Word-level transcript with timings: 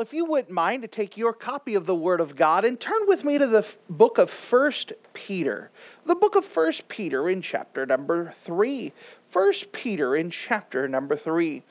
If 0.00 0.14
you 0.14 0.24
wouldn't 0.24 0.50
mind 0.50 0.80
to 0.80 0.88
take 0.88 1.18
your 1.18 1.32
copy 1.34 1.74
of 1.74 1.84
the 1.84 1.94
Word 1.94 2.20
of 2.20 2.34
God 2.34 2.64
and 2.64 2.80
turn 2.80 3.02
with 3.06 3.22
me 3.22 3.36
to 3.36 3.46
the 3.46 3.66
book 3.90 4.16
of 4.16 4.30
First 4.30 4.94
Peter. 5.12 5.70
The 6.06 6.14
book 6.14 6.36
of 6.36 6.44
First 6.46 6.88
Peter 6.88 7.28
in 7.28 7.42
chapter 7.42 7.84
number 7.84 8.32
3. 8.44 8.92
First 9.28 9.72
Peter 9.72 10.16
in 10.16 10.30
chapter 10.30 10.88
number 10.88 11.16
3. 11.16 11.62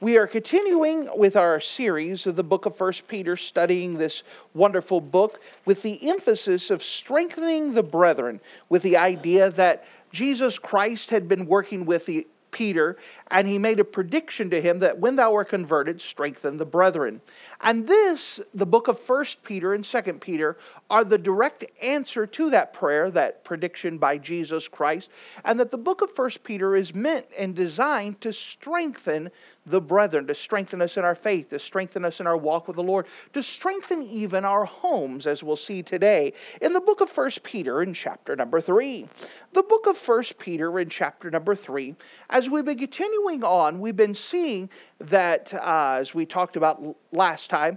We 0.00 0.18
are 0.18 0.26
continuing 0.26 1.08
with 1.16 1.34
our 1.36 1.60
series 1.60 2.26
of 2.26 2.36
the 2.36 2.44
book 2.44 2.66
of 2.66 2.76
First 2.76 3.08
Peter, 3.08 3.36
studying 3.36 3.94
this 3.94 4.22
wonderful 4.52 5.00
book 5.00 5.40
with 5.64 5.80
the 5.80 6.10
emphasis 6.10 6.70
of 6.70 6.82
strengthening 6.82 7.72
the 7.72 7.82
brethren, 7.82 8.38
with 8.68 8.82
the 8.82 8.98
idea 8.98 9.50
that 9.52 9.84
Jesus 10.12 10.58
Christ 10.58 11.08
had 11.08 11.26
been 11.26 11.46
working 11.46 11.86
with 11.86 12.04
the 12.04 12.26
Peter, 12.50 12.96
and 13.30 13.46
he 13.46 13.58
made 13.58 13.80
a 13.80 13.84
prediction 13.84 14.50
to 14.50 14.60
him 14.60 14.78
that 14.78 14.98
when 14.98 15.16
thou 15.16 15.34
art 15.34 15.48
converted, 15.48 16.00
strengthen 16.00 16.56
the 16.56 16.64
brethren. 16.64 17.20
And 17.60 17.86
this, 17.86 18.40
the 18.54 18.66
book 18.66 18.88
of 18.88 18.98
First 19.00 19.42
Peter 19.42 19.74
and 19.74 19.84
Second 19.84 20.20
Peter, 20.20 20.56
are 20.90 21.04
the 21.04 21.18
direct 21.18 21.64
answer 21.82 22.26
to 22.26 22.50
that 22.50 22.72
prayer, 22.72 23.10
that 23.10 23.44
prediction 23.44 23.98
by 23.98 24.18
Jesus 24.18 24.68
Christ, 24.68 25.10
and 25.44 25.58
that 25.58 25.70
the 25.70 25.78
book 25.78 26.02
of 26.02 26.12
First 26.12 26.44
Peter 26.44 26.76
is 26.76 26.94
meant 26.94 27.26
and 27.36 27.54
designed 27.54 28.20
to 28.20 28.32
strengthen 28.32 29.30
the 29.66 29.80
brethren, 29.80 30.26
to 30.26 30.34
strengthen 30.34 30.80
us 30.80 30.96
in 30.96 31.04
our 31.04 31.14
faith, 31.14 31.50
to 31.50 31.58
strengthen 31.58 32.04
us 32.04 32.20
in 32.20 32.26
our 32.26 32.36
walk 32.36 32.68
with 32.68 32.76
the 32.76 32.82
Lord, 32.82 33.06
to 33.34 33.42
strengthen 33.42 34.02
even 34.02 34.44
our 34.44 34.64
homes, 34.64 35.26
as 35.26 35.42
we'll 35.42 35.56
see 35.56 35.82
today 35.82 36.32
in 36.62 36.72
the 36.72 36.80
book 36.80 37.00
of 37.00 37.10
First 37.10 37.42
Peter 37.42 37.82
in 37.82 37.92
chapter 37.92 38.34
number 38.34 38.60
three. 38.60 39.08
The 39.52 39.62
book 39.62 39.86
of 39.86 39.98
First 39.98 40.38
Peter 40.38 40.78
in 40.78 40.88
chapter 40.88 41.30
number 41.30 41.54
three, 41.54 41.96
as 42.38 42.48
we've 42.48 42.64
been 42.64 42.78
continuing 42.78 43.42
on, 43.42 43.80
we've 43.80 43.96
been 43.96 44.14
seeing 44.14 44.70
that, 45.00 45.52
uh, 45.52 45.96
as 45.98 46.14
we 46.14 46.24
talked 46.24 46.56
about 46.56 46.80
last 47.10 47.50
time, 47.50 47.76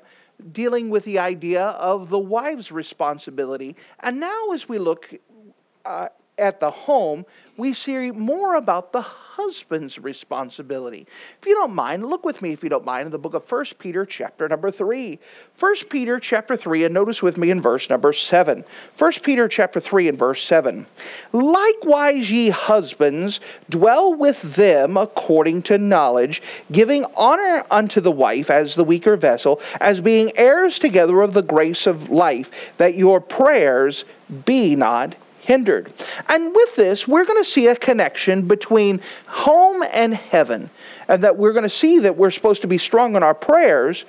dealing 0.52 0.92
with 0.92 1.04
the 1.04 1.17
idea 1.17 1.64
of 1.64 2.12
the 2.12 2.20
wife's 2.20 2.72
responsibility. 2.72 3.76
And 4.02 4.20
now, 4.20 4.52
as 4.54 4.70
we 4.70 4.78
look 4.78 5.09
uh, 5.84 6.09
at 6.37 6.59
the 6.59 6.71
home, 6.71 7.25
we 7.57 7.73
see 7.73 8.11
more 8.11 8.55
about 8.55 8.91
the 8.91 9.01
husband's 9.01 9.99
responsibility. 9.99 11.05
If 11.39 11.47
you 11.47 11.53
don't 11.53 11.75
mind, 11.75 12.05
look 12.05 12.25
with 12.25 12.41
me 12.41 12.53
if 12.53 12.63
you 12.63 12.69
don't 12.69 12.85
mind 12.85 13.05
in 13.05 13.11
the 13.11 13.17
book 13.17 13.33
of 13.33 13.49
1 13.49 13.65
Peter 13.77 14.05
chapter 14.05 14.47
number 14.47 14.71
3. 14.71 15.19
1 15.59 15.75
Peter 15.89 16.19
chapter 16.19 16.55
3 16.55 16.85
and 16.85 16.93
notice 16.93 17.21
with 17.21 17.37
me 17.37 17.52
in 17.52 17.61
verse 17.61 17.89
number 17.89 18.13
7. 18.13 18.63
1 18.97 19.11
Peter 19.23 19.47
chapter 19.47 19.79
3 19.79 20.09
and 20.09 20.17
verse 20.17 20.43
7. 20.43 20.85
Likewise 21.33 22.31
ye 22.31 22.49
husbands 22.49 23.39
dwell 23.69 24.15
with 24.15 24.41
them 24.55 24.97
according 24.97 25.61
to 25.63 25.77
knowledge, 25.77 26.41
giving 26.71 27.05
honor 27.15 27.63
unto 27.69 28.02
the 28.02 28.11
wife 28.11 28.49
as 28.49 28.75
the 28.75 28.83
weaker 28.83 29.15
vessel, 29.15 29.61
as 29.79 29.99
being 29.99 30.31
heirs 30.35 30.79
together 30.79 31.21
of 31.21 31.33
the 31.33 31.43
grace 31.43 31.85
of 31.85 32.09
life, 32.09 32.49
that 32.77 32.95
your 32.95 33.19
prayers 33.19 34.05
be 34.45 34.75
not 34.75 35.15
hindered. 35.42 35.94
And 36.27 36.54
with 36.54 36.76
this, 36.76 37.08
we're 37.08 37.26
going 37.26 37.43
to 37.43 37.49
see 37.49 37.67
a 37.67 37.76
connection 37.76 38.48
between 38.48 39.02
home 39.27 39.83
and 39.92 40.14
heaven, 40.14 40.70
and 41.08 41.23
that 41.23 41.38
we're 41.38 41.54
going 41.54 41.64
to 41.64 41.70
see 41.70 41.99
that 41.99 42.15
we're 42.15 42.32
supposed 42.32 42.61
to 42.61 42.67
be 42.67 42.77
strong 42.77 43.15
in 43.15 43.23
our 43.23 43.33
prayers. 43.33 44.05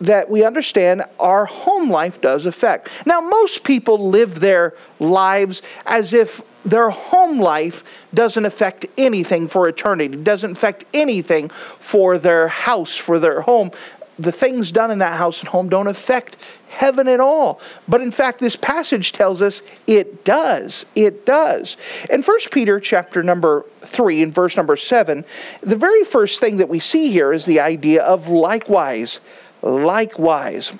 That 0.00 0.28
we 0.28 0.44
understand 0.44 1.04
our 1.20 1.44
home 1.46 1.88
life 1.88 2.20
does 2.20 2.44
affect. 2.46 2.88
Now, 3.06 3.20
most 3.20 3.62
people 3.62 4.10
live 4.10 4.40
their 4.40 4.74
lives 4.98 5.62
as 5.86 6.12
if 6.12 6.42
their 6.64 6.90
home 6.90 7.38
life 7.38 7.84
doesn't 8.12 8.44
affect 8.44 8.86
anything 8.98 9.46
for 9.46 9.68
eternity, 9.68 10.16
doesn't 10.16 10.52
affect 10.52 10.86
anything 10.92 11.50
for 11.78 12.18
their 12.18 12.48
house, 12.48 12.96
for 12.96 13.20
their 13.20 13.42
home. 13.42 13.70
The 14.18 14.32
things 14.32 14.72
done 14.72 14.90
in 14.90 14.98
that 14.98 15.14
house 15.14 15.40
and 15.40 15.48
home 15.48 15.68
don't 15.68 15.86
affect 15.86 16.36
heaven 16.68 17.08
at 17.08 17.20
all. 17.20 17.60
But 17.88 18.00
in 18.00 18.10
fact, 18.10 18.40
this 18.40 18.56
passage 18.56 19.12
tells 19.12 19.42
us 19.42 19.62
it 19.86 20.24
does. 20.24 20.84
It 20.94 21.26
does. 21.26 21.76
In 22.10 22.22
1 22.22 22.38
Peter 22.50 22.80
chapter 22.80 23.22
number 23.22 23.64
3 23.82 24.22
and 24.22 24.34
verse 24.34 24.56
number 24.56 24.76
7, 24.76 25.24
the 25.62 25.76
very 25.76 26.04
first 26.04 26.40
thing 26.40 26.56
that 26.58 26.68
we 26.68 26.80
see 26.80 27.10
here 27.10 27.32
is 27.32 27.44
the 27.46 27.60
idea 27.60 28.02
of 28.02 28.28
likewise. 28.28 29.20
Likewise. 29.62 30.72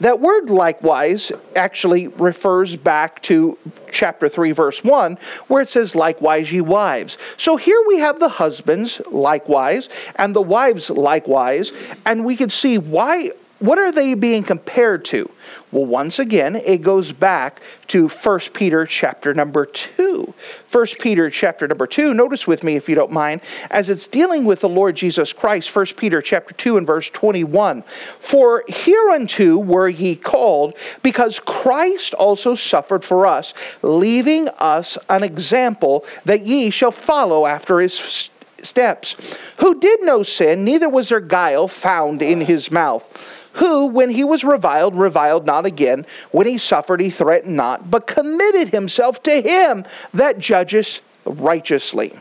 That 0.00 0.20
word 0.20 0.50
likewise 0.50 1.32
actually 1.56 2.08
refers 2.08 2.76
back 2.76 3.22
to 3.22 3.58
chapter 3.90 4.28
3, 4.28 4.52
verse 4.52 4.82
1, 4.82 5.18
where 5.48 5.62
it 5.62 5.68
says, 5.68 5.94
Likewise, 5.94 6.50
ye 6.50 6.60
wives. 6.60 7.18
So 7.36 7.56
here 7.56 7.82
we 7.86 7.98
have 7.98 8.18
the 8.18 8.28
husbands 8.28 9.00
likewise 9.10 9.88
and 10.16 10.34
the 10.34 10.42
wives 10.42 10.90
likewise, 10.90 11.72
and 12.06 12.24
we 12.24 12.36
can 12.36 12.50
see 12.50 12.78
why 12.78 13.30
what 13.62 13.78
are 13.78 13.92
they 13.92 14.14
being 14.14 14.42
compared 14.42 15.04
to? 15.04 15.30
Well, 15.70 15.86
once 15.86 16.18
again, 16.18 16.56
it 16.56 16.82
goes 16.82 17.12
back 17.12 17.62
to 17.88 18.08
1 18.08 18.40
Peter 18.54 18.84
chapter 18.84 19.32
number 19.32 19.66
2. 19.66 20.34
1 20.72 20.86
Peter 20.98 21.30
chapter 21.30 21.68
number 21.68 21.86
2, 21.86 22.12
notice 22.12 22.44
with 22.44 22.64
me 22.64 22.74
if 22.74 22.88
you 22.88 22.96
don't 22.96 23.12
mind, 23.12 23.40
as 23.70 23.88
it's 23.88 24.08
dealing 24.08 24.44
with 24.44 24.60
the 24.60 24.68
Lord 24.68 24.96
Jesus 24.96 25.32
Christ, 25.32 25.74
1 25.74 25.86
Peter 25.96 26.20
chapter 26.20 26.52
2 26.54 26.76
and 26.76 26.84
verse 26.84 27.08
21. 27.10 27.84
For 28.18 28.64
hereunto 28.66 29.58
were 29.58 29.88
ye 29.88 30.16
called, 30.16 30.74
because 31.04 31.38
Christ 31.38 32.14
also 32.14 32.56
suffered 32.56 33.04
for 33.04 33.28
us, 33.28 33.54
leaving 33.82 34.48
us 34.58 34.98
an 35.08 35.22
example 35.22 36.04
that 36.24 36.42
ye 36.42 36.70
shall 36.70 36.90
follow 36.90 37.46
after 37.46 37.78
his 37.78 38.28
steps, 38.60 39.14
who 39.58 39.78
did 39.78 40.02
no 40.02 40.24
sin, 40.24 40.64
neither 40.64 40.88
was 40.88 41.10
there 41.10 41.20
guile 41.20 41.68
found 41.68 42.22
in 42.22 42.40
his 42.40 42.70
mouth 42.70 43.04
who, 43.54 43.86
when 43.86 44.10
he 44.10 44.24
was 44.24 44.44
reviled, 44.44 44.96
reviled 44.96 45.46
not 45.46 45.66
again. 45.66 46.06
When 46.30 46.46
he 46.46 46.58
suffered, 46.58 47.00
he 47.00 47.10
threatened 47.10 47.56
not, 47.56 47.90
but 47.90 48.06
committed 48.06 48.68
himself 48.68 49.22
to 49.24 49.40
him 49.40 49.84
that 50.14 50.38
judges 50.38 51.00
righteously. 51.24 52.18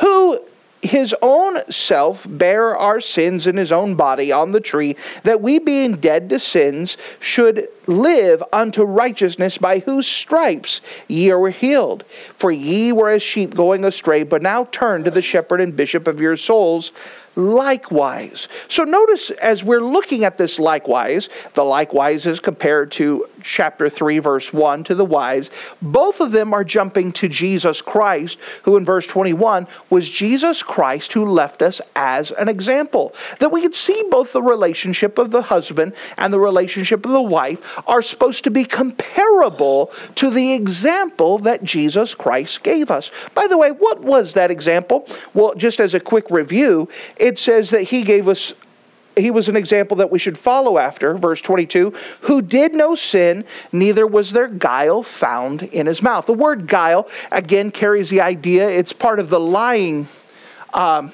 Who 0.00 0.40
his 0.82 1.14
own 1.20 1.58
self 1.70 2.26
bare 2.28 2.76
our 2.76 3.00
sins 3.00 3.46
in 3.46 3.56
his 3.56 3.70
own 3.70 3.94
body 3.94 4.32
on 4.32 4.52
the 4.52 4.60
tree, 4.60 4.96
that 5.24 5.40
we, 5.42 5.58
being 5.58 5.96
dead 5.96 6.28
to 6.30 6.38
sins, 6.38 6.96
should 7.18 7.68
live 7.86 8.42
unto 8.52 8.82
righteousness, 8.84 9.58
by 9.58 9.80
whose 9.80 10.06
stripes 10.06 10.80
ye 11.08 11.30
are 11.30 11.48
healed. 11.48 12.04
For 12.38 12.50
ye 12.50 12.92
were 12.92 13.10
as 13.10 13.22
sheep 13.22 13.54
going 13.54 13.84
astray, 13.84 14.22
but 14.22 14.42
now 14.42 14.68
turn 14.72 15.04
to 15.04 15.10
the 15.10 15.22
shepherd 15.22 15.60
and 15.60 15.76
bishop 15.76 16.06
of 16.06 16.20
your 16.20 16.36
souls 16.36 16.92
likewise. 17.40 18.48
So 18.68 18.84
notice 18.84 19.30
as 19.30 19.64
we're 19.64 19.80
looking 19.80 20.24
at 20.24 20.38
this 20.38 20.58
likewise, 20.58 21.28
the 21.54 21.64
likewise 21.64 22.26
is 22.26 22.40
compared 22.40 22.92
to 22.92 23.26
chapter 23.42 23.88
3, 23.88 24.18
verse 24.18 24.52
1 24.52 24.84
to 24.84 24.94
the 24.94 25.04
wives. 25.04 25.50
Both 25.80 26.20
of 26.20 26.32
them 26.32 26.52
are 26.52 26.64
jumping 26.64 27.12
to 27.12 27.28
Jesus 27.28 27.80
Christ, 27.80 28.38
who 28.62 28.76
in 28.76 28.84
verse 28.84 29.06
21 29.06 29.66
was 29.88 30.08
Jesus 30.08 30.62
Christ 30.62 31.12
who 31.12 31.24
left 31.24 31.62
us 31.62 31.80
as 31.96 32.30
an 32.32 32.48
example. 32.48 33.14
That 33.38 33.52
we 33.52 33.62
could 33.62 33.74
see 33.74 34.04
both 34.10 34.32
the 34.32 34.42
relationship 34.42 35.18
of 35.18 35.30
the 35.30 35.42
husband 35.42 35.94
and 36.18 36.32
the 36.32 36.40
relationship 36.40 37.04
of 37.04 37.12
the 37.12 37.22
wife 37.22 37.60
are 37.86 38.02
supposed 38.02 38.44
to 38.44 38.50
be 38.50 38.64
comparable 38.64 39.92
to 40.16 40.30
the 40.30 40.52
example 40.52 41.38
that 41.40 41.64
Jesus 41.64 42.14
Christ 42.14 42.62
gave 42.62 42.90
us. 42.90 43.10
By 43.34 43.46
the 43.46 43.56
way, 43.56 43.70
what 43.70 44.00
was 44.00 44.34
that 44.34 44.50
example? 44.50 45.06
Well, 45.34 45.54
just 45.54 45.80
as 45.80 45.94
a 45.94 46.00
quick 46.00 46.30
review, 46.30 46.88
it 47.16 47.29
says 47.38 47.70
that 47.70 47.82
he 47.82 48.02
gave 48.02 48.28
us 48.28 48.52
he 49.16 49.30
was 49.30 49.48
an 49.48 49.56
example 49.56 49.96
that 49.98 50.10
we 50.10 50.18
should 50.18 50.38
follow 50.38 50.78
after, 50.78 51.16
verse 51.16 51.40
22, 51.40 51.92
who 52.22 52.40
did 52.40 52.74
no 52.74 52.94
sin, 52.94 53.44
neither 53.72 54.06
was 54.06 54.30
there 54.30 54.48
guile 54.48 55.02
found 55.02 55.64
in 55.64 55.86
his 55.86 56.02
mouth. 56.02 56.26
The 56.26 56.32
word 56.32 56.66
guile, 56.66 57.08
again, 57.32 57.70
carries 57.70 58.08
the 58.08 58.20
idea, 58.20 58.68
it's 58.68 58.92
part 58.92 59.18
of 59.18 59.28
the 59.28 59.40
lying. 59.40 60.08
Um, 60.72 61.12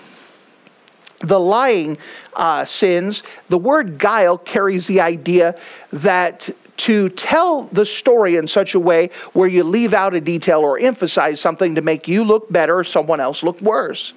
the 1.21 1.41
lying 1.41 1.97
uh, 2.35 2.67
sins, 2.67 3.23
the 3.49 3.57
word 3.57 3.99
guile 3.99 4.37
carries 4.37 4.87
the 4.87 5.01
idea 5.01 5.59
that 5.93 6.49
to 6.77 7.09
tell 7.09 7.63
the 7.73 7.87
story 7.87 8.37
in 8.37 8.47
such 8.47 8.75
a 8.75 8.81
way 8.81 9.09
where 9.33 9.49
you 9.49 9.65
leave 9.65 9.95
out 9.95 10.15
a 10.15 10.21
detail 10.21 10.61
or 10.61 10.79
emphasize 10.79 11.41
something 11.41 11.75
to 11.75 11.81
make 11.81 12.07
you 12.07 12.23
look 12.23 12.53
better 12.53 12.79
or 12.79 12.85
someone 12.85 13.19
else 13.19 13.43
look 13.43 13.59
worse. 13.63 14.13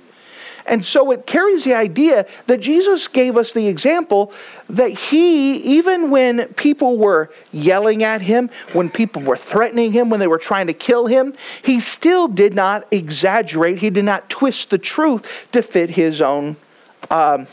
And 0.65 0.85
so 0.85 1.11
it 1.11 1.25
carries 1.25 1.63
the 1.63 1.73
idea 1.73 2.25
that 2.47 2.59
Jesus 2.59 3.07
gave 3.07 3.37
us 3.37 3.53
the 3.53 3.67
example 3.67 4.31
that 4.69 4.91
he, 4.91 5.55
even 5.57 6.09
when 6.09 6.47
people 6.53 6.97
were 6.97 7.31
yelling 7.51 8.03
at 8.03 8.21
him, 8.21 8.49
when 8.73 8.89
people 8.89 9.21
were 9.21 9.37
threatening 9.37 9.91
him, 9.91 10.09
when 10.09 10.19
they 10.19 10.27
were 10.27 10.37
trying 10.37 10.67
to 10.67 10.73
kill 10.73 11.05
him, 11.05 11.33
he 11.63 11.79
still 11.79 12.27
did 12.27 12.53
not 12.53 12.87
exaggerate. 12.91 13.79
He 13.79 13.89
did 13.89 14.05
not 14.05 14.29
twist 14.29 14.69
the 14.69 14.77
truth 14.77 15.25
to 15.51 15.61
fit 15.61 15.89
his 15.89 16.21
own, 16.21 16.55
um, 17.09 17.47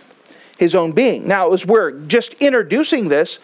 his 0.58 0.74
own 0.74 0.92
being. 0.92 1.26
Now, 1.26 1.52
as 1.52 1.64
we're 1.64 1.92
just 1.92 2.34
introducing 2.34 3.08
this, 3.08 3.38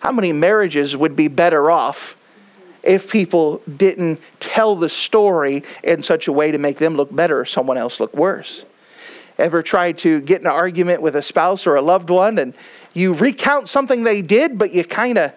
how 0.00 0.12
many 0.12 0.32
marriages 0.32 0.96
would 0.96 1.14
be 1.14 1.28
better 1.28 1.70
off 1.70 2.16
if 2.82 3.10
people 3.10 3.60
didn't 3.76 4.20
tell 4.40 4.74
the 4.74 4.88
story 4.88 5.62
in 5.84 6.02
such 6.02 6.28
a 6.28 6.32
way 6.32 6.50
to 6.50 6.58
make 6.58 6.78
them 6.78 6.96
look 6.96 7.14
better 7.14 7.38
or 7.38 7.44
someone 7.44 7.76
else 7.76 8.00
look 8.00 8.14
worse? 8.14 8.64
Ever 9.40 9.62
tried 9.62 9.98
to 9.98 10.20
get 10.20 10.40
in 10.40 10.46
an 10.46 10.52
argument 10.52 11.02
with 11.02 11.16
a 11.16 11.22
spouse 11.22 11.66
or 11.66 11.76
a 11.76 11.82
loved 11.82 12.10
one 12.10 12.38
and 12.38 12.54
you 12.92 13.14
recount 13.14 13.68
something 13.68 14.04
they 14.04 14.22
did, 14.22 14.58
but 14.58 14.72
you 14.72 14.84
kind 14.84 15.18
of 15.18 15.32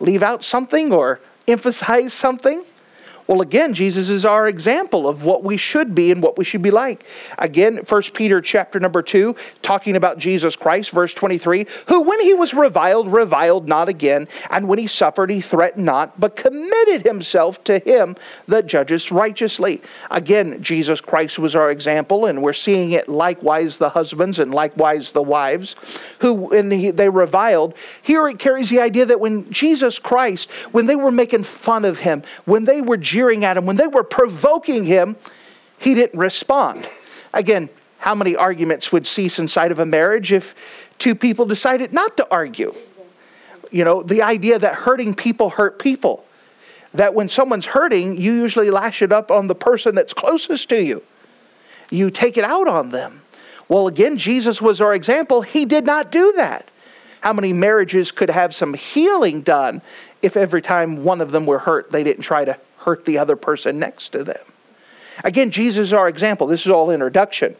leave 0.00 0.22
out 0.22 0.44
something 0.44 0.92
or 0.92 1.20
emphasize 1.48 2.14
something? 2.14 2.64
Well, 3.30 3.42
again, 3.42 3.74
Jesus 3.74 4.08
is 4.08 4.24
our 4.24 4.48
example 4.48 5.06
of 5.06 5.22
what 5.22 5.44
we 5.44 5.56
should 5.56 5.94
be 5.94 6.10
and 6.10 6.20
what 6.20 6.36
we 6.36 6.44
should 6.44 6.62
be 6.62 6.72
like. 6.72 7.04
Again, 7.38 7.76
1 7.88 8.02
Peter 8.12 8.40
chapter 8.40 8.80
number 8.80 9.02
2, 9.02 9.36
talking 9.62 9.94
about 9.94 10.18
Jesus 10.18 10.56
Christ, 10.56 10.90
verse 10.90 11.14
23, 11.14 11.64
who 11.86 12.00
when 12.00 12.20
he 12.22 12.34
was 12.34 12.52
reviled, 12.52 13.06
reviled 13.12 13.68
not 13.68 13.88
again, 13.88 14.26
and 14.50 14.66
when 14.66 14.80
he 14.80 14.88
suffered, 14.88 15.30
he 15.30 15.40
threatened 15.40 15.86
not, 15.86 16.18
but 16.18 16.34
committed 16.34 17.02
himself 17.02 17.62
to 17.62 17.78
him 17.78 18.16
that 18.48 18.66
judges 18.66 19.12
righteously. 19.12 19.80
Again, 20.10 20.60
Jesus 20.60 21.00
Christ 21.00 21.38
was 21.38 21.54
our 21.54 21.70
example, 21.70 22.26
and 22.26 22.42
we're 22.42 22.52
seeing 22.52 22.90
it 22.90 23.08
likewise 23.08 23.76
the 23.76 23.90
husbands 23.90 24.40
and 24.40 24.52
likewise 24.52 25.12
the 25.12 25.22
wives, 25.22 25.76
who 26.18 26.34
when 26.34 26.68
they 26.68 27.08
reviled, 27.08 27.74
here 28.02 28.26
it 28.26 28.40
carries 28.40 28.70
the 28.70 28.80
idea 28.80 29.06
that 29.06 29.20
when 29.20 29.48
Jesus 29.52 30.00
Christ, 30.00 30.50
when 30.72 30.86
they 30.86 30.96
were 30.96 31.12
making 31.12 31.44
fun 31.44 31.84
of 31.84 31.96
him, 31.96 32.24
when 32.44 32.64
they 32.64 32.80
were 32.80 32.96
at 33.20 33.56
him, 33.56 33.66
when 33.66 33.76
they 33.76 33.86
were 33.86 34.02
provoking 34.02 34.84
him, 34.84 35.16
he 35.78 35.94
didn't 35.94 36.18
respond. 36.18 36.88
Again, 37.32 37.68
how 37.98 38.14
many 38.14 38.34
arguments 38.34 38.92
would 38.92 39.06
cease 39.06 39.38
inside 39.38 39.72
of 39.72 39.78
a 39.78 39.86
marriage 39.86 40.32
if 40.32 40.54
two 40.98 41.14
people 41.14 41.44
decided 41.44 41.92
not 41.92 42.16
to 42.16 42.26
argue? 42.30 42.74
You 43.70 43.84
know, 43.84 44.02
the 44.02 44.22
idea 44.22 44.58
that 44.58 44.74
hurting 44.74 45.14
people 45.14 45.50
hurt 45.50 45.78
people. 45.78 46.24
That 46.94 47.14
when 47.14 47.28
someone's 47.28 47.66
hurting, 47.66 48.16
you 48.16 48.32
usually 48.32 48.70
lash 48.70 49.00
it 49.00 49.12
up 49.12 49.30
on 49.30 49.46
the 49.46 49.54
person 49.54 49.94
that's 49.94 50.12
closest 50.12 50.68
to 50.70 50.82
you. 50.82 51.02
You 51.90 52.10
take 52.10 52.36
it 52.36 52.44
out 52.44 52.66
on 52.66 52.90
them. 52.90 53.22
Well, 53.68 53.86
again, 53.86 54.18
Jesus 54.18 54.60
was 54.60 54.80
our 54.80 54.94
example. 54.94 55.42
He 55.42 55.64
did 55.64 55.84
not 55.86 56.10
do 56.10 56.32
that. 56.32 56.68
How 57.20 57.32
many 57.32 57.52
marriages 57.52 58.10
could 58.10 58.30
have 58.30 58.54
some 58.54 58.74
healing 58.74 59.42
done 59.42 59.82
if 60.22 60.36
every 60.36 60.62
time 60.62 61.04
one 61.04 61.20
of 61.20 61.30
them 61.30 61.46
were 61.46 61.58
hurt, 61.58 61.90
they 61.90 62.02
didn't 62.02 62.22
try 62.22 62.44
to 62.44 62.58
hurt 62.80 63.04
the 63.04 63.18
other 63.18 63.36
person 63.36 63.78
next 63.78 64.10
to 64.10 64.24
them. 64.24 64.44
Again, 65.22 65.50
Jesus 65.50 65.88
is 65.88 65.92
our 65.92 66.08
example. 66.08 66.46
This 66.46 66.62
is 66.62 66.72
all 66.72 66.90
introduction. 66.90 67.54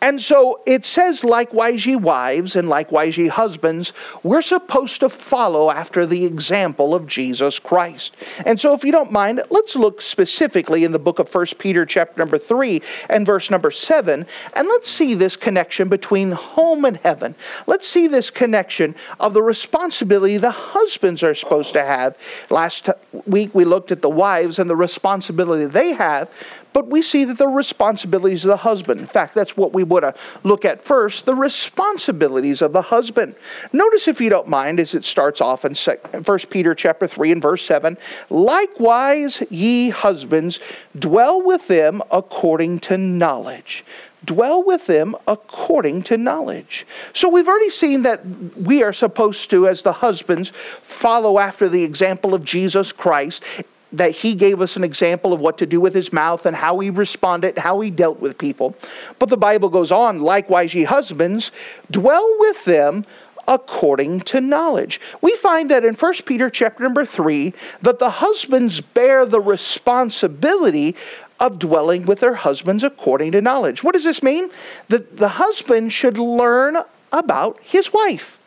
And 0.00 0.20
so 0.20 0.60
it 0.64 0.86
says, 0.86 1.24
likewise, 1.24 1.84
ye 1.84 1.96
wives, 1.96 2.54
and 2.54 2.68
likewise, 2.68 3.16
ye 3.16 3.26
husbands, 3.26 3.92
we're 4.22 4.42
supposed 4.42 5.00
to 5.00 5.08
follow 5.08 5.70
after 5.70 6.06
the 6.06 6.24
example 6.24 6.94
of 6.94 7.06
Jesus 7.06 7.58
Christ. 7.58 8.14
And 8.46 8.60
so, 8.60 8.74
if 8.74 8.84
you 8.84 8.92
don't 8.92 9.10
mind, 9.10 9.42
let's 9.50 9.74
look 9.74 10.00
specifically 10.00 10.84
in 10.84 10.92
the 10.92 10.98
book 10.98 11.18
of 11.18 11.34
1 11.34 11.46
Peter, 11.58 11.84
chapter 11.84 12.18
number 12.18 12.38
3, 12.38 12.80
and 13.10 13.26
verse 13.26 13.50
number 13.50 13.70
7, 13.70 14.24
and 14.54 14.68
let's 14.68 14.88
see 14.88 15.14
this 15.14 15.34
connection 15.34 15.88
between 15.88 16.30
home 16.30 16.84
and 16.84 16.96
heaven. 16.98 17.34
Let's 17.66 17.88
see 17.88 18.06
this 18.06 18.30
connection 18.30 18.94
of 19.18 19.34
the 19.34 19.42
responsibility 19.42 20.36
the 20.36 20.50
husbands 20.50 21.22
are 21.22 21.34
supposed 21.34 21.72
to 21.72 21.84
have. 21.84 22.16
Last 22.50 22.88
week, 23.26 23.54
we 23.54 23.64
looked 23.64 23.90
at 23.90 24.02
the 24.02 24.08
wives 24.08 24.58
and 24.58 24.70
the 24.70 24.76
responsibility 24.76 25.66
they 25.66 25.92
have, 25.92 26.30
but 26.72 26.88
we 26.88 27.02
see 27.02 27.24
that 27.24 27.38
the 27.38 27.48
responsibilities 27.48 28.44
of 28.44 28.50
the 28.50 28.56
husband. 28.56 29.00
In 29.00 29.06
fact, 29.06 29.34
that's 29.34 29.56
what 29.56 29.72
we 29.72 29.84
want 29.84 30.02
to 30.04 30.14
look 30.44 30.64
at 30.64 30.84
first 30.84 31.26
the 31.26 31.34
responsibilities 31.34 32.62
of 32.62 32.72
the 32.72 32.82
husband. 32.82 33.34
Notice, 33.72 34.08
if 34.08 34.20
you 34.20 34.30
don't 34.30 34.48
mind, 34.48 34.80
as 34.80 34.94
it 34.94 35.04
starts 35.04 35.40
off 35.40 35.64
in 35.64 35.74
1 35.74 36.38
Peter 36.50 36.74
chapter 36.74 37.06
3 37.06 37.32
and 37.32 37.42
verse 37.42 37.64
7 37.64 37.96
likewise, 38.30 39.42
ye 39.50 39.90
husbands, 39.90 40.60
dwell 40.98 41.42
with 41.42 41.66
them 41.68 42.02
according 42.10 42.80
to 42.80 42.98
knowledge 42.98 43.84
dwell 44.24 44.64
with 44.64 44.86
them 44.86 45.14
according 45.28 46.02
to 46.02 46.16
knowledge. 46.16 46.86
So 47.12 47.28
we've 47.28 47.46
already 47.46 47.70
seen 47.70 48.02
that 48.02 48.24
we 48.56 48.82
are 48.82 48.92
supposed 48.92 49.48
to, 49.50 49.68
as 49.68 49.82
the 49.82 49.92
husbands, 49.92 50.52
follow 50.82 51.38
after 51.38 51.68
the 51.68 51.84
example 51.84 52.34
of 52.34 52.44
Jesus 52.44 52.90
Christ 52.90 53.44
that 53.92 54.10
he 54.10 54.34
gave 54.34 54.60
us 54.60 54.76
an 54.76 54.84
example 54.84 55.32
of 55.32 55.40
what 55.40 55.58
to 55.58 55.66
do 55.66 55.80
with 55.80 55.94
his 55.94 56.12
mouth 56.12 56.46
and 56.46 56.54
how 56.54 56.78
he 56.78 56.90
responded, 56.90 57.56
how 57.56 57.80
he 57.80 57.90
dealt 57.90 58.20
with 58.20 58.36
people. 58.36 58.76
But 59.18 59.30
the 59.30 59.36
Bible 59.36 59.68
goes 59.68 59.90
on, 59.90 60.20
likewise, 60.20 60.74
ye 60.74 60.84
husbands, 60.84 61.50
dwell 61.90 62.36
with 62.38 62.64
them 62.64 63.04
according 63.46 64.20
to 64.20 64.40
knowledge. 64.42 65.00
We 65.22 65.34
find 65.36 65.70
that 65.70 65.84
in 65.84 65.94
1 65.94 66.14
Peter 66.26 66.50
chapter 66.50 66.84
number 66.84 67.06
3 67.06 67.54
that 67.80 67.98
the 67.98 68.10
husbands 68.10 68.80
bear 68.80 69.24
the 69.24 69.40
responsibility 69.40 70.94
of 71.40 71.58
dwelling 71.58 72.04
with 72.04 72.20
their 72.20 72.34
husbands 72.34 72.82
according 72.82 73.32
to 73.32 73.40
knowledge. 73.40 73.82
What 73.82 73.94
does 73.94 74.04
this 74.04 74.22
mean? 74.22 74.50
That 74.88 75.16
the 75.16 75.28
husband 75.28 75.92
should 75.92 76.18
learn 76.18 76.76
about 77.12 77.58
his 77.62 77.92
wife. 77.92 78.38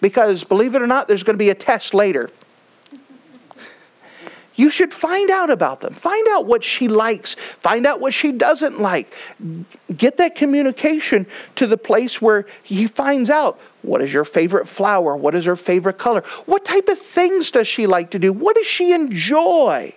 Because 0.00 0.42
believe 0.42 0.74
it 0.74 0.82
or 0.82 0.86
not, 0.86 1.06
there's 1.06 1.22
going 1.22 1.34
to 1.34 1.38
be 1.38 1.50
a 1.50 1.54
test 1.54 1.94
later 1.94 2.30
you 4.60 4.70
should 4.70 4.92
find 4.92 5.30
out 5.30 5.48
about 5.48 5.80
them. 5.80 5.94
Find 5.94 6.28
out 6.28 6.44
what 6.44 6.62
she 6.62 6.86
likes. 6.86 7.34
Find 7.60 7.86
out 7.86 7.98
what 7.98 8.12
she 8.12 8.30
doesn't 8.30 8.78
like. 8.78 9.10
Get 9.96 10.18
that 10.18 10.34
communication 10.34 11.26
to 11.56 11.66
the 11.66 11.78
place 11.78 12.20
where 12.20 12.44
he 12.62 12.86
finds 12.86 13.30
out 13.30 13.58
what 13.80 14.02
is 14.02 14.12
your 14.12 14.26
favorite 14.26 14.68
flower? 14.68 15.16
What 15.16 15.34
is 15.34 15.46
her 15.46 15.56
favorite 15.56 15.96
color? 15.96 16.22
What 16.44 16.66
type 16.66 16.90
of 16.90 16.98
things 16.98 17.50
does 17.50 17.66
she 17.66 17.86
like 17.86 18.10
to 18.10 18.18
do? 18.18 18.34
What 18.34 18.54
does 18.54 18.66
she 18.66 18.92
enjoy? 18.92 19.94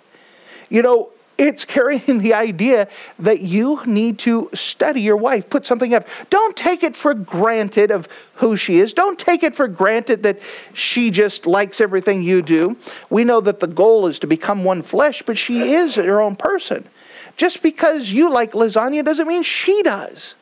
You 0.70 0.82
know, 0.82 1.10
it's 1.44 1.66
carrying 1.66 2.20
the 2.20 2.34
idea 2.34 2.88
that 3.20 3.42
you 3.42 3.82
need 3.86 4.18
to 4.20 4.50
study 4.54 5.02
your 5.02 5.18
wife, 5.18 5.50
put 5.50 5.66
something 5.66 5.94
up. 5.94 6.08
Don't 6.30 6.56
take 6.56 6.84
it 6.84 6.96
for 6.96 7.14
granted 7.14 7.92
of 7.92 8.08
who 8.36 8.56
she 8.56 8.80
is. 8.80 8.94
Don't 8.94 9.20
take 9.20 9.44
it 9.44 9.54
for 9.54 9.68
granted 9.68 10.24
that 10.24 10.40
she 10.74 11.12
just 11.12 11.46
likes 11.46 11.82
everything 11.82 12.24
you 12.24 12.42
do. 12.42 12.78
We 13.10 13.26
know 13.26 13.42
that 13.42 13.60
the 13.60 13.68
goal 13.68 14.08
is 14.08 14.20
to 14.20 14.28
become 14.28 14.64
one 14.64 14.82
flesh, 14.82 15.22
but 15.22 15.38
she 15.38 15.74
is 15.74 15.96
her 15.96 16.22
own 16.22 16.38
person. 16.38 16.88
Just 17.36 17.62
because 17.62 18.10
you 18.10 18.30
like 18.30 18.54
lasagna 18.54 19.04
doesn't 19.04 19.28
mean 19.28 19.44
she 19.44 19.84
does. 19.84 20.36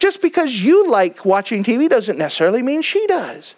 Just 0.00 0.20
because 0.20 0.54
you 0.54 0.88
like 0.88 1.24
watching 1.24 1.62
TV 1.62 1.88
doesn't 1.88 2.18
necessarily 2.18 2.62
mean 2.62 2.82
she 2.82 3.06
does 3.06 3.54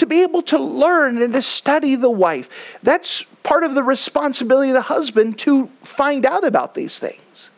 to 0.00 0.06
be 0.06 0.22
able 0.22 0.40
to 0.40 0.58
learn 0.58 1.20
and 1.20 1.34
to 1.34 1.42
study 1.42 1.94
the 1.94 2.10
wife. 2.10 2.48
That's 2.82 3.22
part 3.42 3.64
of 3.64 3.74
the 3.74 3.82
responsibility 3.82 4.70
of 4.70 4.74
the 4.74 4.80
husband 4.80 5.38
to 5.40 5.66
find 5.82 6.24
out 6.24 6.42
about 6.42 6.74
these 6.74 6.98
things. 6.98 7.50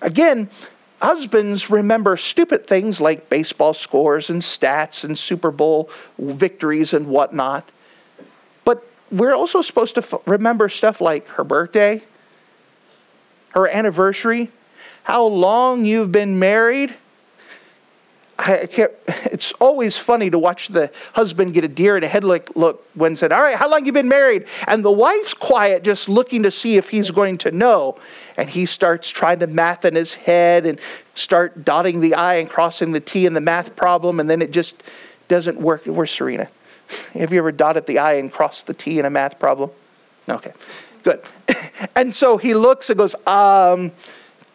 Again, 0.00 0.48
husbands 1.00 1.70
remember 1.70 2.16
stupid 2.16 2.68
things 2.68 3.00
like 3.00 3.28
baseball 3.28 3.74
scores 3.74 4.30
and 4.30 4.40
stats 4.40 5.02
and 5.02 5.18
Super 5.18 5.50
Bowl 5.50 5.90
victories 6.18 6.94
and 6.94 7.08
whatnot. 7.08 7.68
But 8.64 8.86
we're 9.10 9.34
also 9.34 9.60
supposed 9.60 9.96
to 9.96 10.02
f- 10.02 10.22
remember 10.24 10.68
stuff 10.68 11.00
like 11.00 11.26
her 11.26 11.42
birthday, 11.42 12.00
her 13.50 13.66
anniversary, 13.66 14.52
how 15.02 15.24
long 15.24 15.84
you've 15.84 16.12
been 16.12 16.38
married, 16.38 16.94
I 18.38 18.66
can't, 18.66 18.92
it's 19.06 19.52
always 19.60 19.96
funny 19.96 20.30
to 20.30 20.38
watch 20.38 20.68
the 20.68 20.90
husband 21.12 21.54
get 21.54 21.64
a 21.64 21.68
deer 21.68 21.96
in 21.96 22.04
a 22.04 22.08
headlight 22.08 22.56
look 22.56 22.86
when 22.94 23.16
said, 23.16 23.32
All 23.32 23.42
right, 23.42 23.56
how 23.56 23.68
long 23.68 23.84
you 23.86 23.92
been 23.92 24.08
married? 24.08 24.46
And 24.66 24.84
the 24.84 24.92
wife's 24.92 25.34
quiet, 25.34 25.82
just 25.82 26.08
looking 26.08 26.42
to 26.42 26.50
see 26.50 26.76
if 26.76 26.88
he's 26.88 27.10
going 27.10 27.38
to 27.38 27.50
know. 27.50 27.98
And 28.36 28.48
he 28.48 28.66
starts 28.66 29.08
trying 29.08 29.38
to 29.40 29.46
math 29.46 29.84
in 29.84 29.94
his 29.94 30.14
head 30.14 30.66
and 30.66 30.80
start 31.14 31.64
dotting 31.64 32.00
the 32.00 32.14
I 32.14 32.36
and 32.36 32.48
crossing 32.48 32.92
the 32.92 33.00
T 33.00 33.26
in 33.26 33.34
the 33.34 33.40
math 33.40 33.76
problem, 33.76 34.20
and 34.20 34.28
then 34.28 34.42
it 34.42 34.50
just 34.50 34.82
doesn't 35.28 35.60
work. 35.60 35.84
Where's 35.84 36.10
Serena? 36.10 36.48
Have 37.14 37.32
you 37.32 37.38
ever 37.38 37.52
dotted 37.52 37.86
the 37.86 37.98
I 37.98 38.14
and 38.14 38.32
crossed 38.32 38.66
the 38.66 38.74
T 38.74 38.98
in 38.98 39.04
a 39.04 39.10
math 39.10 39.38
problem? 39.38 39.70
Okay, 40.28 40.52
good. 41.02 41.22
and 41.96 42.14
so 42.14 42.36
he 42.36 42.54
looks 42.54 42.90
and 42.90 42.98
goes, 42.98 43.14
um, 43.26 43.92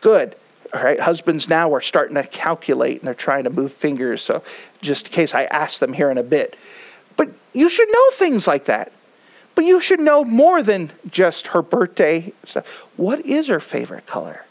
good 0.02 0.36
all 0.74 0.84
right, 0.84 1.00
husbands 1.00 1.50
now 1.50 1.74
are 1.74 1.82
starting 1.82 2.16
to 2.16 2.24
calculate 2.24 3.00
and 3.00 3.08
they're 3.08 3.14
trying 3.14 3.44
to 3.46 3.50
move 3.50 3.74
fingers. 3.74 4.22
So, 4.22 4.44
just 4.82 5.08
in 5.08 5.14
case 5.14 5.34
I 5.34 5.46
ask 5.46 5.80
them 5.80 5.94
here 5.94 6.12
in 6.12 6.18
a 6.18 6.24
bit. 6.24 6.56
But 7.16 7.30
you 7.54 7.70
should 7.70 7.90
know 7.92 8.10
things 8.14 8.48
like 8.48 8.66
that. 8.66 8.92
But 9.56 9.66
you 9.66 9.80
should 9.80 10.00
know 10.00 10.24
more 10.24 10.62
than 10.62 10.92
just 11.10 11.48
her 11.48 11.64
birthday 11.64 12.32
stuff. 12.44 12.68
What 12.96 13.26
is 13.26 13.48
her 13.48 13.60
favorite 13.60 14.06
color? 14.06 14.46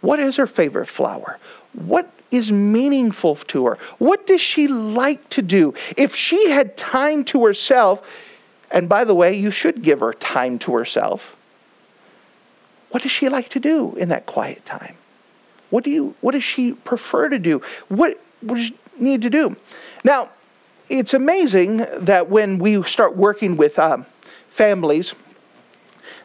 What 0.00 0.18
is 0.18 0.36
her 0.36 0.46
favorite 0.46 0.86
flower? 0.86 1.38
What 1.72 2.10
is 2.30 2.50
meaningful 2.50 3.36
to 3.36 3.66
her? 3.66 3.78
What 3.98 4.26
does 4.26 4.40
she 4.40 4.66
like 4.66 5.28
to 5.30 5.42
do? 5.42 5.74
If 5.96 6.16
she 6.16 6.50
had 6.50 6.76
time 6.76 7.24
to 7.26 7.44
herself, 7.44 8.02
and 8.70 8.88
by 8.88 9.04
the 9.04 9.14
way, 9.14 9.34
you 9.34 9.52
should 9.52 9.82
give 9.82 10.00
her 10.00 10.12
time 10.14 10.58
to 10.60 10.74
herself. 10.74 11.36
What 12.90 13.02
does 13.02 13.12
she 13.12 13.28
like 13.28 13.50
to 13.50 13.60
do 13.60 13.94
in 13.94 14.08
that 14.08 14.26
quiet 14.26 14.64
time? 14.64 14.96
What 15.74 15.82
do 15.82 15.90
you 15.90 16.14
what 16.20 16.34
does 16.34 16.44
she 16.44 16.70
prefer 16.72 17.28
to 17.28 17.36
do? 17.40 17.60
What, 17.88 18.20
does 18.46 18.66
she 18.66 18.76
need 18.96 19.22
to 19.22 19.28
do? 19.28 19.56
Now, 20.04 20.30
it's 20.88 21.14
amazing 21.14 21.78
that 21.98 22.30
when 22.30 22.60
we 22.60 22.80
start 22.84 23.16
working 23.16 23.56
with 23.56 23.76
um, 23.80 24.06
families, 24.50 25.14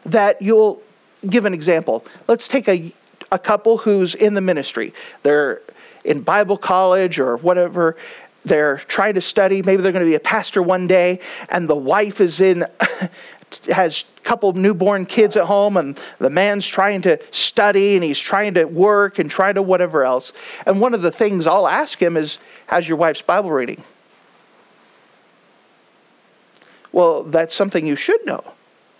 that 0.04 0.40
you'll 0.40 0.80
give 1.28 1.46
an 1.46 1.52
example. 1.52 2.06
Let's 2.28 2.46
take 2.46 2.68
a, 2.68 2.94
a 3.32 3.40
couple 3.40 3.76
who's 3.76 4.14
in 4.14 4.34
the 4.34 4.40
ministry. 4.40 4.94
They're 5.24 5.62
in 6.04 6.20
Bible 6.20 6.56
college 6.56 7.18
or 7.18 7.36
whatever. 7.38 7.96
They're 8.44 8.76
trying 8.86 9.14
to 9.14 9.20
study. 9.20 9.62
Maybe 9.62 9.82
they're 9.82 9.90
going 9.90 10.04
to 10.04 10.08
be 10.08 10.14
a 10.14 10.20
pastor 10.20 10.62
one 10.62 10.86
day, 10.86 11.18
and 11.48 11.68
the 11.68 11.74
wife 11.74 12.20
is 12.20 12.40
in, 12.40 12.64
has 13.66 14.04
a 14.18 14.20
couple 14.20 14.52
newborn 14.52 15.06
kids 15.06 15.36
at 15.36 15.44
home, 15.44 15.76
and 15.76 15.98
the 16.18 16.30
man's 16.30 16.66
trying 16.66 17.02
to 17.02 17.18
study 17.30 17.94
and 17.94 18.04
he's 18.04 18.18
trying 18.18 18.54
to 18.54 18.64
work 18.64 19.18
and 19.18 19.30
try 19.30 19.52
to 19.52 19.62
whatever 19.62 20.04
else. 20.04 20.32
And 20.66 20.80
one 20.80 20.94
of 20.94 21.02
the 21.02 21.10
things 21.10 21.46
I'll 21.46 21.68
ask 21.68 22.00
him 22.00 22.16
is, 22.16 22.38
How's 22.66 22.86
your 22.86 22.98
wife's 22.98 23.22
Bible 23.22 23.50
reading? 23.50 23.82
Well, 26.92 27.24
that's 27.24 27.54
something 27.54 27.86
you 27.86 27.96
should 27.96 28.24
know. 28.24 28.44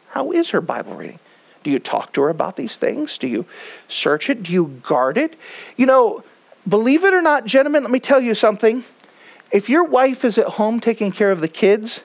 How 0.09 0.33
is 0.33 0.50
her 0.50 0.61
Bible 0.61 0.95
reading? 0.95 1.21
Do 1.62 1.71
you 1.71 1.78
talk 1.78 2.12
to 2.14 2.23
her 2.23 2.30
about 2.30 2.57
these 2.57 2.76
things? 2.76 3.19
Do 3.19 3.28
you 3.28 3.47
search 3.88 4.30
it? 4.30 4.42
Do 4.42 4.52
you 4.52 4.80
guard 4.83 5.19
it? 5.19 5.37
You 5.76 5.87
know, 5.87 6.25
believe 6.69 7.04
it 7.04 7.12
or 7.12 7.23
not, 7.23 7.45
gentlemen, 7.45 7.83
let 7.83 7.92
me 7.92 8.00
tell 8.00 8.21
you 8.21 8.35
something. 8.35 8.83
If 9.50 9.69
your 9.69 9.85
wife 9.85 10.25
is 10.25 10.38
at 10.38 10.47
home 10.47 10.80
taking 10.80 11.12
care 11.12 11.30
of 11.30 11.40
the 11.40 11.49
kids, 11.49 12.02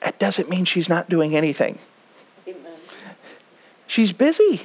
that 0.00 0.18
doesn't 0.18 0.48
mean 0.48 0.64
she's 0.64 0.88
not 0.88 1.08
doing 1.08 1.36
anything. 1.36 1.78
Amen. 2.46 2.72
She's 3.86 4.12
busy. 4.12 4.62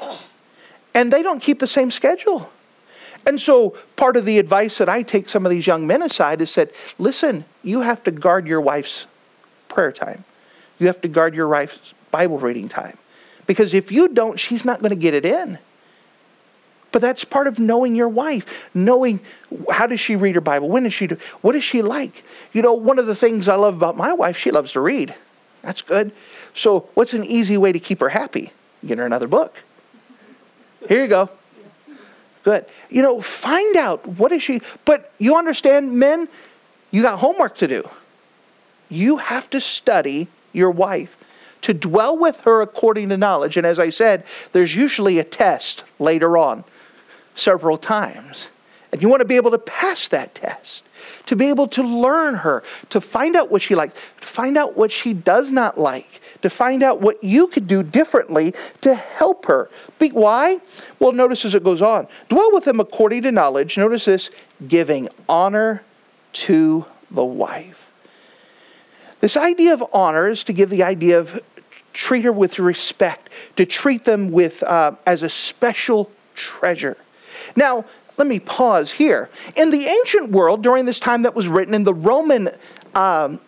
And 0.94 1.12
they 1.12 1.22
don't 1.22 1.42
keep 1.42 1.60
the 1.60 1.68
same 1.68 1.92
schedule. 1.92 2.50
And 3.28 3.42
so, 3.42 3.76
part 3.96 4.18
of 4.18 4.26
the 4.26 4.38
advice 4.38 4.78
that 4.78 4.88
I 4.88 5.02
take 5.02 5.30
some 5.30 5.46
of 5.46 5.50
these 5.50 5.66
young 5.66 5.88
men 5.88 6.04
aside 6.04 6.42
is 6.42 6.54
that, 6.56 6.72
listen, 7.00 7.44
you 7.64 7.82
have 7.82 8.04
to 8.04 8.12
guard 8.12 8.48
your 8.48 8.62
wife's 8.62 9.08
prayer 9.68 9.92
time. 9.92 10.24
You 10.78 10.88
have 10.88 11.02
to 11.02 11.08
guard 11.08 11.34
your 11.34 11.48
wife's 11.48 11.94
Bible 12.12 12.38
reading 12.38 12.70
time. 12.70 12.98
Because 13.48 13.74
if 13.74 13.92
you 13.92 14.10
don't, 14.10 14.40
she's 14.40 14.64
not 14.64 14.80
going 14.80 14.92
to 14.92 14.96
get 14.96 15.14
it 15.14 15.26
in. 15.26 15.58
But 16.92 17.02
that's 17.02 17.26
part 17.26 17.48
of 17.48 17.60
knowing 17.60 17.96
your 17.96 18.08
wife, 18.08 18.46
knowing 18.74 19.20
how 19.70 19.86
does 19.86 20.00
she 20.00 20.16
read 20.16 20.36
her 20.36 20.42
Bible? 20.42 20.70
When 20.70 20.84
does 20.84 20.94
she 20.94 21.08
do? 21.08 21.18
What 21.42 21.56
is 21.56 21.64
she 21.64 21.82
like? 21.82 22.24
You 22.54 22.62
know, 22.62 22.74
one 22.74 23.00
of 23.00 23.06
the 23.06 23.16
things 23.16 23.50
I 23.50 23.56
love 23.56 23.76
about 23.76 23.98
my 23.98 24.14
wife, 24.14 24.38
she 24.38 24.52
loves 24.52 24.72
to 24.74 24.80
read. 24.80 25.14
That's 25.66 25.82
good. 25.82 26.12
So, 26.54 26.88
what's 26.94 27.14
an 27.14 27.24
easy 27.24 27.58
way 27.58 27.72
to 27.72 27.80
keep 27.80 28.00
her 28.00 28.10
happy? 28.10 28.52
Get 28.86 29.00
her 29.00 29.06
another 29.06 29.28
book. 29.28 29.56
Here 30.88 31.02
you 31.02 31.08
go. 31.08 31.30
Good. 32.44 32.66
You 32.92 33.02
know, 33.02 33.20
find 33.20 33.76
out 33.76 34.06
what 34.08 34.32
is 34.32 34.44
she. 34.44 34.62
But 34.86 35.12
you 35.18 35.36
understand, 35.36 35.94
men, 35.94 36.30
you 36.92 37.02
got 37.02 37.18
homework 37.18 37.58
to 37.58 37.68
do. 37.68 37.90
You 38.90 39.18
have 39.18 39.50
to 39.50 39.60
study 39.60 40.28
your 40.54 40.70
wife 40.70 41.18
to 41.64 41.74
dwell 41.74 42.16
with 42.16 42.40
her 42.42 42.62
according 42.62 43.10
to 43.10 43.18
knowledge. 43.18 43.58
And 43.58 43.66
as 43.66 43.80
I 43.80 43.90
said, 43.90 44.26
there's 44.52 44.76
usually 44.76 45.18
a 45.18 45.24
test 45.24 45.84
later 45.98 46.38
on, 46.38 46.64
several 47.34 47.80
times. 47.80 48.50
And 48.96 49.02
you 49.02 49.10
want 49.10 49.20
to 49.20 49.26
be 49.26 49.36
able 49.36 49.52
to 49.52 49.58
pass 49.58 50.08
that 50.08 50.36
test, 50.36 50.86
to 51.26 51.36
be 51.36 51.48
able 51.48 51.68
to 51.68 51.84
learn 51.84 52.34
her, 52.34 52.64
to 52.92 53.02
find 53.02 53.36
out 53.36 53.52
what 53.52 53.62
she 53.62 53.76
likes, 53.76 54.00
to 54.22 54.26
find 54.26 54.58
out 54.58 54.78
what 54.78 54.90
she 54.90 55.14
does 55.14 55.52
not 55.52 55.78
like, 55.78 56.22
to 56.44 56.50
find 56.50 56.82
out 56.82 57.02
what 57.02 57.22
you 57.22 57.48
could 57.48 57.68
do 57.68 57.84
differently 57.84 58.54
to 58.80 58.96
help 58.96 59.48
her. 59.48 59.70
But 60.00 60.14
why? 60.14 60.62
Well, 61.00 61.12
notice 61.12 61.44
as 61.44 61.56
it 61.56 61.62
goes 61.62 61.82
on 61.82 62.08
dwell 62.30 62.54
with 62.54 62.64
them 62.64 62.80
according 62.80 63.24
to 63.24 63.34
knowledge. 63.34 63.78
Notice 63.78 64.06
this 64.06 64.30
giving 64.70 65.10
honor 65.28 65.84
to 66.46 66.86
the 67.12 67.26
wife. 67.26 67.90
This 69.20 69.36
idea 69.36 69.74
of 69.74 69.84
honor 69.92 70.30
is 70.30 70.42
to 70.46 70.54
give 70.54 70.70
the 70.70 70.84
idea 70.84 71.20
of 71.20 71.38
treat 71.92 72.24
her 72.24 72.32
with 72.32 72.60
respect, 72.60 73.30
to 73.58 73.66
treat 73.66 74.06
them 74.06 74.32
with 74.32 74.64
uh, 74.64 74.94
as 75.06 75.22
a 75.22 75.30
special 75.30 76.10
treasure. 76.34 76.96
Now, 77.58 77.84
let 78.18 78.28
me 78.28 78.40
pause 78.40 78.92
here. 78.92 79.30
In 79.56 79.72
the 79.72 79.86
ancient 79.86 80.32
world, 80.32 80.64
during 80.64 80.86
this 80.86 81.00
time 81.00 81.24
that 81.24 81.36
was 81.36 81.48
written 81.48 81.74
in 81.74 81.84
the 81.84 81.94
Roman 81.94 82.50
um, 82.94 83.40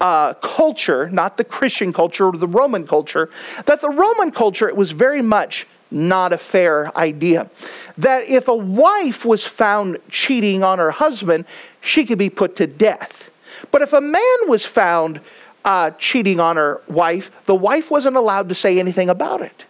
uh, 0.00 0.34
culture, 0.34 1.10
not 1.10 1.36
the 1.36 1.44
Christian 1.44 1.92
culture 1.92 2.26
or 2.26 2.32
the 2.32 2.48
Roman 2.48 2.86
culture, 2.86 3.30
that 3.66 3.80
the 3.80 3.90
Roman 3.90 4.30
culture, 4.30 4.68
it 4.68 4.76
was 4.76 4.92
very 4.92 5.22
much 5.22 5.66
not 5.90 6.32
a 6.32 6.38
fair 6.38 6.96
idea. 6.96 7.48
That 7.98 8.28
if 8.28 8.48
a 8.48 8.54
wife 8.54 9.24
was 9.24 9.44
found 9.44 9.98
cheating 10.10 10.62
on 10.62 10.78
her 10.78 10.90
husband, 10.90 11.44
she 11.80 12.04
could 12.04 12.18
be 12.18 12.30
put 12.30 12.56
to 12.56 12.66
death. 12.66 13.30
But 13.70 13.82
if 13.82 13.92
a 13.92 14.00
man 14.00 14.36
was 14.48 14.64
found 14.64 15.20
uh, 15.64 15.90
cheating 15.92 16.40
on 16.40 16.56
her 16.56 16.80
wife, 16.88 17.30
the 17.46 17.54
wife 17.54 17.90
wasn't 17.90 18.16
allowed 18.16 18.48
to 18.48 18.54
say 18.54 18.78
anything 18.78 19.08
about 19.08 19.42
it. 19.42 19.65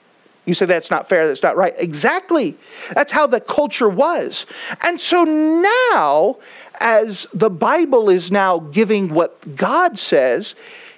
You 0.47 0.55
say 0.55 0.65
that's 0.65 0.91
not 0.91 1.09
fair, 1.09 1.26
that's 1.26 1.43
not 1.43 1.57
right. 1.57 1.75
Exactly. 1.76 2.57
That's 2.95 3.12
how 3.12 3.26
the 3.26 3.41
culture 3.41 3.88
was. 3.88 4.47
And 4.83 5.00
so 5.00 5.25
now, 5.25 6.38
as 6.81 7.26
the 7.35 7.50
Bible 7.50 8.09
is 8.09 8.31
now 8.31 8.61
giving 8.61 9.09
what 9.09 9.57
God 9.57 9.99
says, 9.99 10.55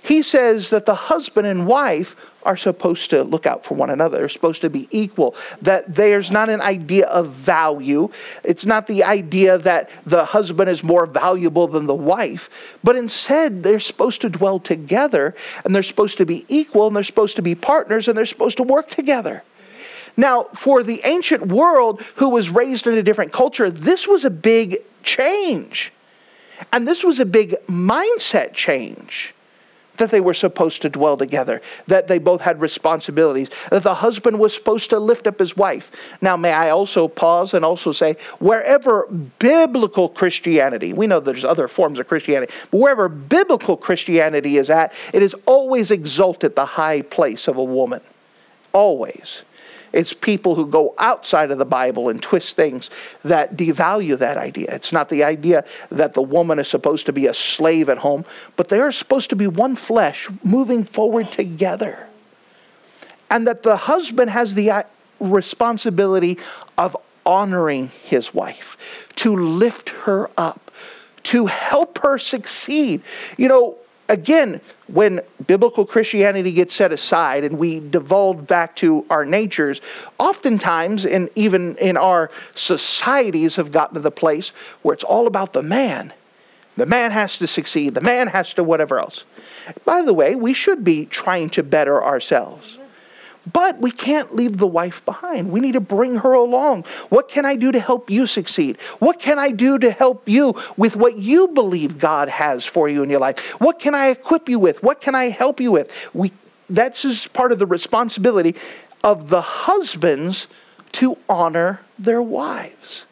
he 0.08 0.22
says 0.22 0.70
that 0.70 0.86
the 0.86 0.94
husband 0.94 1.46
and 1.46 1.66
wife 1.66 2.16
are 2.44 2.56
supposed 2.56 3.10
to 3.10 3.22
look 3.22 3.44
out 3.44 3.62
for 3.62 3.74
one 3.74 3.90
another. 3.90 4.16
They're 4.16 4.30
supposed 4.30 4.62
to 4.62 4.70
be 4.70 4.88
equal. 4.90 5.34
That 5.60 5.94
there's 5.94 6.30
not 6.30 6.48
an 6.48 6.62
idea 6.62 7.04
of 7.08 7.28
value. 7.28 8.08
It's 8.42 8.64
not 8.64 8.86
the 8.86 9.04
idea 9.04 9.58
that 9.58 9.90
the 10.06 10.24
husband 10.24 10.70
is 10.70 10.82
more 10.82 11.04
valuable 11.04 11.68
than 11.68 11.86
the 11.86 11.94
wife, 11.94 12.48
but 12.82 12.96
instead 12.96 13.62
they're 13.62 13.78
supposed 13.78 14.22
to 14.22 14.30
dwell 14.30 14.58
together 14.58 15.34
and 15.66 15.74
they're 15.74 15.82
supposed 15.82 16.16
to 16.16 16.24
be 16.24 16.46
equal 16.48 16.86
and 16.86 16.96
they're 16.96 17.04
supposed 17.04 17.36
to 17.36 17.42
be 17.42 17.54
partners 17.54 18.08
and 18.08 18.16
they're 18.16 18.24
supposed 18.24 18.56
to 18.56 18.62
work 18.62 18.88
together. 18.88 19.42
Now, 20.16 20.44
for 20.54 20.82
the 20.82 21.02
ancient 21.04 21.48
world 21.48 22.00
who 22.14 22.30
was 22.30 22.48
raised 22.48 22.86
in 22.86 22.94
a 22.94 23.02
different 23.02 23.34
culture, 23.34 23.70
this 23.70 24.08
was 24.08 24.24
a 24.24 24.30
big 24.30 24.78
change. 25.02 25.92
And 26.72 26.88
this 26.88 27.04
was 27.04 27.20
a 27.20 27.26
big 27.26 27.56
mindset 27.66 28.54
change 28.54 29.34
that 29.98 30.10
they 30.10 30.20
were 30.20 30.34
supposed 30.34 30.82
to 30.82 30.88
dwell 30.88 31.16
together, 31.16 31.60
that 31.86 32.08
they 32.08 32.18
both 32.18 32.40
had 32.40 32.60
responsibilities, 32.60 33.48
that 33.70 33.82
the 33.82 33.94
husband 33.94 34.38
was 34.38 34.54
supposed 34.54 34.90
to 34.90 34.98
lift 34.98 35.26
up 35.26 35.38
his 35.38 35.56
wife. 35.56 35.90
Now, 36.20 36.36
may 36.36 36.52
I 36.52 36.70
also 36.70 37.08
pause 37.08 37.54
and 37.54 37.64
also 37.64 37.92
say, 37.92 38.16
wherever 38.38 39.06
biblical 39.38 40.08
Christianity, 40.08 40.92
we 40.92 41.06
know 41.06 41.20
there's 41.20 41.44
other 41.44 41.68
forms 41.68 41.98
of 41.98 42.08
Christianity, 42.08 42.52
but 42.70 42.78
wherever 42.78 43.08
biblical 43.08 43.76
Christianity 43.76 44.56
is 44.56 44.70
at, 44.70 44.92
it 45.12 45.22
has 45.22 45.34
always 45.46 45.90
exalted 45.90 46.54
the 46.54 46.66
high 46.66 47.02
place 47.02 47.48
of 47.48 47.56
a 47.56 47.64
woman. 47.64 48.00
Always. 48.72 49.42
It's 49.98 50.12
people 50.12 50.54
who 50.54 50.64
go 50.64 50.94
outside 50.98 51.50
of 51.50 51.58
the 51.58 51.64
Bible 51.64 52.08
and 52.08 52.22
twist 52.22 52.54
things 52.54 52.88
that 53.24 53.56
devalue 53.56 54.16
that 54.18 54.36
idea. 54.36 54.68
It's 54.70 54.92
not 54.92 55.08
the 55.08 55.24
idea 55.24 55.64
that 55.90 56.14
the 56.14 56.22
woman 56.22 56.60
is 56.60 56.68
supposed 56.68 57.06
to 57.06 57.12
be 57.12 57.26
a 57.26 57.34
slave 57.34 57.88
at 57.88 57.98
home, 57.98 58.24
but 58.54 58.68
they 58.68 58.78
are 58.78 58.92
supposed 58.92 59.28
to 59.30 59.34
be 59.34 59.48
one 59.48 59.74
flesh 59.74 60.28
moving 60.44 60.84
forward 60.84 61.32
together. 61.32 62.06
And 63.28 63.48
that 63.48 63.64
the 63.64 63.76
husband 63.76 64.30
has 64.30 64.54
the 64.54 64.70
uh, 64.70 64.82
responsibility 65.18 66.38
of 66.76 66.96
honoring 67.26 67.90
his 68.04 68.32
wife, 68.32 68.78
to 69.16 69.34
lift 69.34 69.88
her 69.88 70.30
up, 70.36 70.70
to 71.24 71.46
help 71.46 71.98
her 71.98 72.20
succeed. 72.20 73.02
You 73.36 73.48
know, 73.48 73.76
again, 74.08 74.60
when 74.86 75.20
biblical 75.46 75.84
Christianity 75.84 76.52
gets 76.52 76.74
set 76.74 76.92
aside 76.92 77.44
and 77.44 77.58
we 77.58 77.80
devolve 77.80 78.46
back 78.46 78.74
to 78.76 79.04
our 79.10 79.24
natures, 79.24 79.80
oftentimes, 80.18 81.04
and 81.06 81.28
even 81.36 81.76
in 81.76 81.96
our 81.96 82.30
societies, 82.54 83.56
have 83.56 83.70
gotten 83.70 83.94
to 83.94 84.00
the 84.00 84.10
place 84.10 84.52
where 84.82 84.94
it's 84.94 85.04
all 85.04 85.26
about 85.26 85.52
the 85.52 85.62
man. 85.62 86.12
The 86.76 86.86
man 86.86 87.10
has 87.10 87.38
to 87.38 87.46
succeed, 87.46 87.94
the 87.94 88.00
man 88.00 88.28
has 88.28 88.54
to 88.54 88.64
whatever 88.64 88.98
else. 88.98 89.24
By 89.84 90.02
the 90.02 90.14
way, 90.14 90.36
we 90.36 90.54
should 90.54 90.84
be 90.84 91.06
trying 91.06 91.50
to 91.50 91.62
better 91.62 92.02
ourselves. 92.02 92.78
But 93.52 93.80
we 93.80 93.90
can't 93.90 94.34
leave 94.34 94.58
the 94.58 94.66
wife 94.66 95.04
behind. 95.04 95.50
We 95.50 95.60
need 95.60 95.72
to 95.72 95.80
bring 95.80 96.16
her 96.16 96.32
along. 96.32 96.84
What 97.08 97.28
can 97.28 97.44
I 97.44 97.56
do 97.56 97.70
to 97.70 97.80
help 97.80 98.10
you 98.10 98.26
succeed? 98.26 98.78
What 98.98 99.20
can 99.20 99.38
I 99.38 99.50
do 99.50 99.78
to 99.78 99.90
help 99.90 100.28
you 100.28 100.54
with 100.76 100.96
what 100.96 101.18
you 101.18 101.48
believe 101.48 101.98
God 101.98 102.28
has 102.28 102.64
for 102.64 102.88
you 102.88 103.02
in 103.02 103.10
your 103.10 103.20
life? 103.20 103.38
What 103.60 103.78
can 103.78 103.94
I 103.94 104.08
equip 104.08 104.48
you 104.48 104.58
with? 104.58 104.82
What 104.82 105.00
can 105.00 105.14
I 105.14 105.28
help 105.28 105.60
you 105.60 105.70
with? 105.70 105.90
We, 106.14 106.32
that's 106.68 107.02
just 107.02 107.32
part 107.32 107.52
of 107.52 107.58
the 107.58 107.66
responsibility 107.66 108.56
of 109.04 109.28
the 109.28 109.40
husbands 109.40 110.48
to 110.92 111.16
honor 111.28 111.80
their 111.98 112.22
wives. 112.22 113.04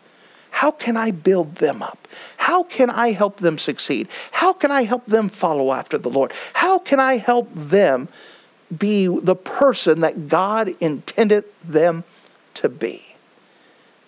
How 0.50 0.70
can 0.70 0.96
I 0.96 1.10
build 1.10 1.56
them 1.56 1.82
up? 1.82 2.08
How 2.38 2.62
can 2.62 2.88
I 2.88 3.12
help 3.12 3.36
them 3.36 3.58
succeed? 3.58 4.08
How 4.32 4.52
can 4.52 4.70
I 4.70 4.84
help 4.84 5.04
them 5.06 5.28
follow 5.28 5.72
after 5.72 5.98
the 5.98 6.08
Lord? 6.08 6.32
How 6.54 6.78
can 6.78 6.98
I 6.98 7.18
help 7.18 7.50
them 7.54 8.08
be 8.78 9.06
the 9.06 9.36
person 9.36 10.00
that 10.00 10.28
God 10.28 10.74
intended 10.80 11.44
them 11.64 12.04
to 12.54 12.68
be? 12.68 13.04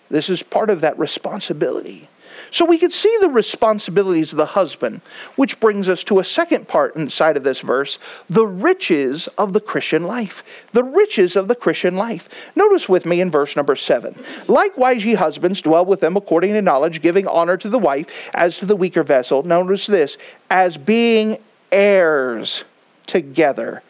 This 0.09 0.29
is 0.29 0.41
part 0.41 0.69
of 0.69 0.81
that 0.81 0.97
responsibility. 0.97 2.09
So 2.51 2.65
we 2.65 2.77
could 2.77 2.93
see 2.93 3.15
the 3.21 3.29
responsibilities 3.29 4.31
of 4.31 4.37
the 4.37 4.45
husband, 4.45 5.01
which 5.35 5.59
brings 5.59 5.87
us 5.87 6.03
to 6.05 6.19
a 6.19 6.23
second 6.23 6.67
part 6.67 6.95
inside 6.95 7.37
of 7.37 7.43
this 7.43 7.59
verse 7.59 7.99
the 8.29 8.45
riches 8.45 9.27
of 9.37 9.53
the 9.53 9.59
Christian 9.59 10.03
life. 10.03 10.43
The 10.73 10.83
riches 10.83 11.35
of 11.35 11.47
the 11.47 11.55
Christian 11.55 11.95
life. 11.95 12.29
Notice 12.55 12.89
with 12.89 13.05
me 13.05 13.21
in 13.21 13.29
verse 13.29 13.55
number 13.55 13.75
seven. 13.75 14.15
Likewise, 14.47 15.05
ye 15.05 15.13
husbands, 15.13 15.61
dwell 15.61 15.85
with 15.85 15.99
them 15.99 16.17
according 16.17 16.53
to 16.53 16.61
knowledge, 16.61 17.01
giving 17.01 17.27
honor 17.27 17.57
to 17.57 17.69
the 17.69 17.79
wife 17.79 18.07
as 18.33 18.57
to 18.57 18.65
the 18.65 18.75
weaker 18.75 19.03
vessel. 19.03 19.43
Notice 19.43 19.85
this 19.85 20.17
as 20.49 20.77
being 20.77 21.37
heirs 21.71 22.63
together 23.05 23.83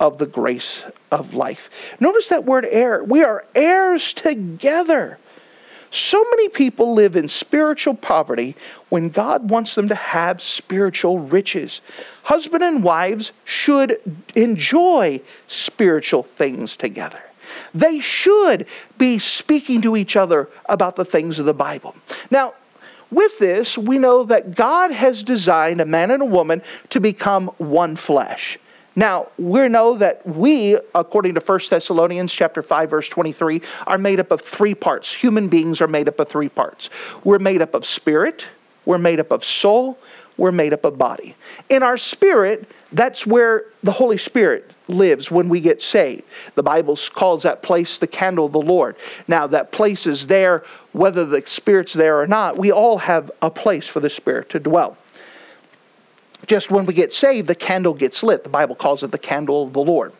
of 0.00 0.18
the 0.18 0.26
grace 0.26 0.84
of 1.10 1.34
life. 1.34 1.70
Notice 2.00 2.28
that 2.28 2.44
word 2.44 2.66
heir. 2.70 3.02
We 3.04 3.22
are 3.22 3.44
heirs 3.54 4.12
together. 4.12 5.18
So 5.90 6.22
many 6.32 6.48
people 6.48 6.92
live 6.94 7.14
in 7.14 7.28
spiritual 7.28 7.94
poverty 7.94 8.56
when 8.88 9.10
God 9.10 9.48
wants 9.48 9.76
them 9.76 9.86
to 9.88 9.94
have 9.94 10.42
spiritual 10.42 11.20
riches. 11.20 11.80
Husband 12.24 12.64
and 12.64 12.82
wives 12.82 13.30
should 13.44 14.00
enjoy 14.34 15.20
spiritual 15.46 16.24
things 16.24 16.76
together. 16.76 17.22
They 17.74 18.00
should 18.00 18.66
be 18.98 19.20
speaking 19.20 19.82
to 19.82 19.96
each 19.96 20.16
other 20.16 20.48
about 20.66 20.96
the 20.96 21.04
things 21.04 21.38
of 21.38 21.46
the 21.46 21.54
Bible. 21.54 21.94
Now, 22.28 22.54
with 23.12 23.38
this, 23.38 23.78
we 23.78 23.98
know 23.98 24.24
that 24.24 24.56
God 24.56 24.90
has 24.90 25.22
designed 25.22 25.80
a 25.80 25.86
man 25.86 26.10
and 26.10 26.22
a 26.22 26.26
woman 26.26 26.62
to 26.90 26.98
become 26.98 27.46
one 27.58 27.94
flesh. 27.94 28.58
Now, 28.96 29.28
we 29.38 29.68
know 29.68 29.96
that 29.96 30.26
we, 30.26 30.78
according 30.94 31.34
to 31.34 31.40
1 31.40 31.60
Thessalonians 31.68 32.32
chapter 32.32 32.62
5 32.62 32.90
verse 32.90 33.08
23, 33.08 33.60
are 33.86 33.98
made 33.98 34.20
up 34.20 34.30
of 34.30 34.40
three 34.40 34.74
parts. 34.74 35.12
Human 35.12 35.48
beings 35.48 35.80
are 35.80 35.88
made 35.88 36.08
up 36.08 36.20
of 36.20 36.28
three 36.28 36.48
parts. 36.48 36.90
We're 37.24 37.40
made 37.40 37.60
up 37.60 37.74
of 37.74 37.84
spirit, 37.84 38.46
we're 38.84 38.98
made 38.98 39.18
up 39.18 39.32
of 39.32 39.44
soul, 39.44 39.98
we're 40.36 40.52
made 40.52 40.72
up 40.72 40.84
of 40.84 40.98
body. 40.98 41.34
In 41.70 41.82
our 41.82 41.96
spirit, 41.96 42.68
that's 42.92 43.26
where 43.26 43.66
the 43.82 43.92
Holy 43.92 44.18
Spirit 44.18 44.72
lives 44.88 45.30
when 45.30 45.48
we 45.48 45.60
get 45.60 45.80
saved. 45.80 46.22
The 46.54 46.62
Bible 46.62 46.98
calls 47.14 47.42
that 47.44 47.62
place 47.62 47.98
the 47.98 48.06
candle 48.06 48.46
of 48.46 48.52
the 48.52 48.60
Lord. 48.60 48.96
Now, 49.26 49.46
that 49.48 49.72
place 49.72 50.06
is 50.06 50.26
there 50.26 50.64
whether 50.92 51.24
the 51.24 51.42
Spirit's 51.42 51.92
there 51.92 52.20
or 52.20 52.26
not. 52.26 52.58
We 52.58 52.70
all 52.70 52.98
have 52.98 53.30
a 53.42 53.50
place 53.50 53.86
for 53.86 54.00
the 54.00 54.10
Spirit 54.10 54.50
to 54.50 54.60
dwell 54.60 54.96
just 56.46 56.70
when 56.70 56.86
we 56.86 56.94
get 56.94 57.12
saved, 57.12 57.48
the 57.48 57.54
candle 57.54 57.94
gets 57.94 58.22
lit. 58.22 58.42
The 58.42 58.50
Bible 58.50 58.74
calls 58.74 59.02
it 59.02 59.10
the 59.10 59.18
candle 59.18 59.64
of 59.64 59.72
the 59.72 59.82
Lord. 59.82 60.12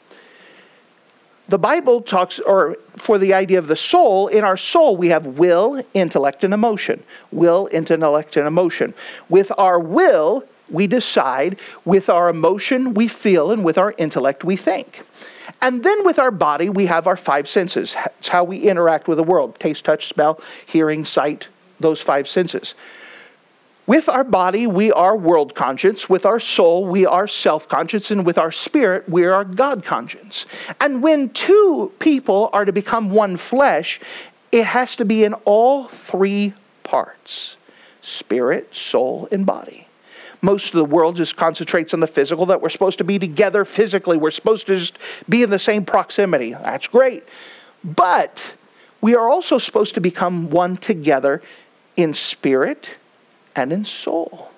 The 1.49 1.59
Bible 1.59 2.01
talks, 2.01 2.39
or 2.39 2.77
for 2.97 3.19
the 3.19 3.35
idea 3.35 3.59
of 3.59 3.67
the 3.67 3.77
soul, 3.77 4.29
in 4.29 4.45
our 4.45 4.57
soul 4.57 4.97
we 4.97 5.09
have 5.09 5.27
will, 5.27 5.85
intellect, 5.93 6.43
and 6.43 6.55
emotion. 6.55 7.03
Will, 7.33 7.69
intellect, 7.71 8.37
and 8.37 8.47
emotion. 8.47 8.95
With 9.29 9.53
our 9.59 9.79
will, 9.79 10.45
we 10.71 10.87
decide. 10.87 11.59
With 11.85 12.09
our 12.09 12.31
emotion, 12.31 12.95
we 12.95 13.09
feel. 13.09 13.51
And 13.51 13.63
with 13.63 13.77
our 13.77 13.95
intellect, 13.99 14.45
we 14.45 14.57
think. 14.57 15.03
And 15.61 15.85
then 15.85 16.05
with 16.05 16.19
our 16.19 16.31
body, 16.31 16.71
we 16.71 16.87
have 16.87 17.07
our 17.07 17.17
five 17.17 17.49
senses. 17.49 17.95
It's 18.19 18.29
how 18.29 18.45
we 18.45 18.59
interact 18.59 19.07
with 19.07 19.19
the 19.19 19.23
world 19.23 19.59
taste, 19.59 19.85
touch, 19.85 20.09
smell, 20.09 20.41
hearing, 20.65 21.05
sight, 21.05 21.49
those 21.79 22.01
five 22.01 22.27
senses. 22.27 22.75
With 23.87 24.09
our 24.09 24.25
body, 24.25 24.67
we 24.67 24.93
are 24.93 25.15
world 25.15 25.55
conscious. 25.55 26.09
With 26.09 26.25
our 26.25 26.41
soul, 26.41 26.87
we 26.87 27.05
are 27.05 27.29
self 27.29 27.69
conscious. 27.69 28.11
And 28.11 28.25
with 28.25 28.39
our 28.39 28.53
spirit, 28.53 29.09
we 29.09 29.25
are 29.25 29.45
God 29.45 29.85
conscious. 29.85 30.47
And 30.81 31.03
when 31.03 31.31
two 31.31 31.93
people 31.99 32.49
are 32.53 32.65
to 32.65 32.73
become 32.73 33.11
one 33.11 33.37
flesh, 33.37 34.01
it 34.53 34.65
has 34.65 34.97
to 34.97 35.05
be 35.05 35.25
in 35.25 35.35
all 35.45 35.89
three 35.89 36.55
parts 36.83 37.57
spirit, 38.01 38.75
soul, 38.75 39.29
and 39.33 39.45
body. 39.45 39.87
Most 40.41 40.67
of 40.69 40.73
the 40.75 40.85
world 40.85 41.17
just 41.17 41.37
concentrates 41.37 41.95
on 41.95 42.01
the 42.01 42.07
physical, 42.07 42.45
that 42.47 42.61
we're 42.61 42.69
supposed 42.69 42.99
to 42.99 43.05
be 43.05 43.19
together 43.19 43.65
physically. 43.65 44.19
We're 44.19 44.31
supposed 44.31 44.67
to 44.67 44.79
just 44.79 44.99
be 45.27 45.43
in 45.43 45.49
the 45.49 45.59
same 45.59 45.87
proximity. 45.87 46.53
That's 46.53 46.87
great. 46.87 47.25
But 47.83 48.55
we 49.01 49.15
are 49.15 49.29
also 49.29 49.59
supposed 49.59 49.95
to 49.95 50.01
become 50.03 50.51
one 50.51 50.77
together 50.77 51.43
in 51.97 52.13
spirit 52.13 52.91
and 53.57 53.73
in 53.73 53.85
soul. 53.85 54.51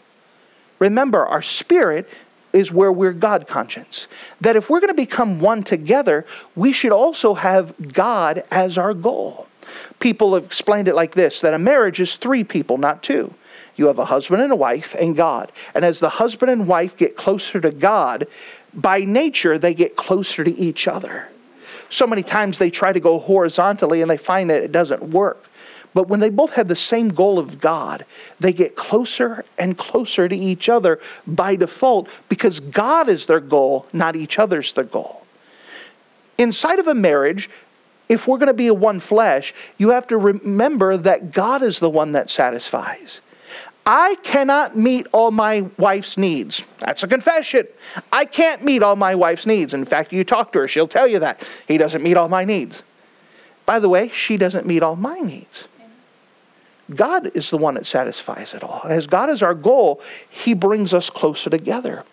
Remember, 0.79 1.25
our 1.27 1.43
spirit 1.43 2.09
is 2.53 2.73
where 2.73 2.93
we're 2.93 3.13
God 3.13 3.47
conscious. 3.47 4.07
That 4.41 4.57
if 4.57 4.71
we're 4.71 4.81
going 4.81 4.89
to 4.89 4.95
become 4.95 5.41
one 5.41 5.63
together, 5.63 6.27
we 6.55 6.73
should 6.73 6.93
also 6.93 7.35
have 7.35 7.75
God 7.93 8.45
as 8.51 8.79
our 8.79 8.95
goal. 8.95 9.47
People 10.01 10.35
have 10.35 10.45
explained 10.45 10.89
it 10.89 10.95
like 10.95 11.15
this 11.15 11.41
that 11.41 11.55
a 11.55 11.59
marriage 11.59 12.01
is 12.01 12.17
three 12.17 12.45
people, 12.45 12.79
not 12.79 13.03
two. 13.03 13.33
You 13.77 13.87
have 13.87 13.99
a 13.99 14.05
husband 14.05 14.43
and 14.43 14.53
a 14.53 14.57
wife 14.57 14.95
and 14.99 15.15
God. 15.15 15.53
And 15.75 15.85
as 15.85 16.01
the 16.01 16.09
husband 16.09 16.51
and 16.51 16.67
wife 16.67 16.97
get 16.97 17.17
closer 17.17 17.61
to 17.61 17.71
God, 17.71 18.27
by 18.73 19.01
nature, 19.01 19.59
they 19.59 19.75
get 19.75 19.97
closer 19.97 20.45
to 20.45 20.55
each 20.55 20.89
other. 20.89 21.29
So 21.91 22.07
many 22.07 22.23
times 22.23 22.59
they 22.59 22.71
try 22.71 22.93
to 22.93 23.01
go 23.01 23.19
horizontally 23.19 24.03
and 24.03 24.11
they 24.11 24.17
find 24.17 24.51
that 24.51 24.63
it 24.63 24.73
doesn't 24.73 25.03
work. 25.03 25.45
But 25.97 26.09
when 26.09 26.21
they 26.21 26.29
both 26.29 26.51
have 26.51 26.69
the 26.69 26.77
same 26.77 27.09
goal 27.09 27.39
of 27.39 27.59
God, 27.59 28.05
they 28.39 28.53
get 28.53 28.77
closer 28.77 29.47
and 29.57 29.79
closer 29.79 30.29
to 30.29 30.37
each 30.37 30.69
other 30.69 31.01
by 31.27 31.57
default 31.57 32.11
because 32.29 32.61
God 32.61 33.09
is 33.09 33.25
their 33.25 33.41
goal, 33.41 33.87
not 33.95 34.15
each 34.15 34.39
other's 34.39 34.75
their 34.75 34.85
goal. 34.85 35.25
Inside 36.37 36.81
of 36.81 36.89
a 36.89 36.95
marriage, 36.95 37.49
if 38.11 38.29
we're 38.29 38.37
going 38.37 38.49
to 38.49 38.53
be 38.53 38.67
a 38.67 38.75
one 38.75 39.01
flesh, 39.01 39.55
you 39.79 39.89
have 39.89 40.07
to 40.09 40.19
remember 40.19 40.99
that 40.99 41.33
God 41.33 41.63
is 41.63 41.79
the 41.79 41.89
one 41.89 42.13
that 42.13 42.29
satisfies. 42.29 43.23
I 43.87 44.17
cannot 44.17 44.77
meet 44.77 45.07
all 45.13 45.31
my 45.31 45.63
wife's 45.79 46.19
needs. 46.19 46.63
That's 46.81 47.05
a 47.05 47.09
confession. 47.09 47.67
I 48.13 48.27
can't 48.27 48.63
meet 48.63 48.83
all 48.83 48.97
my 48.97 49.15
wife's 49.15 49.47
needs. 49.47 49.73
In 49.73 49.87
fact, 49.87 50.13
you 50.13 50.25
talk 50.25 50.53
to 50.53 50.59
her, 50.59 50.69
she'll 50.69 50.89
tell 50.89 51.09
you 51.09 51.21
that. 51.21 51.43
He 51.67 51.79
doesn't 51.79 52.03
meet 52.03 52.19
all 52.19 52.29
my 52.29 52.45
needs. 52.45 52.83
By 53.65 53.79
the 53.79 53.89
way, 53.89 54.11
she 54.11 54.37
doesn't 54.37 54.67
meet 54.67 54.83
all 54.83 54.95
my 54.95 55.21
needs. 55.21 55.69
God 56.95 57.33
is 57.35 57.51
the 57.51 57.59
one 57.59 57.75
that 57.75 57.87
satisfies 57.87 58.55
it 58.55 58.63
all. 58.63 58.83
As 58.85 59.07
God 59.07 59.31
is 59.31 59.43
our 59.43 59.55
goal, 59.55 60.01
He 60.31 60.55
brings 60.55 60.95
us 60.95 61.11
closer 61.11 61.51
together. 61.51 62.05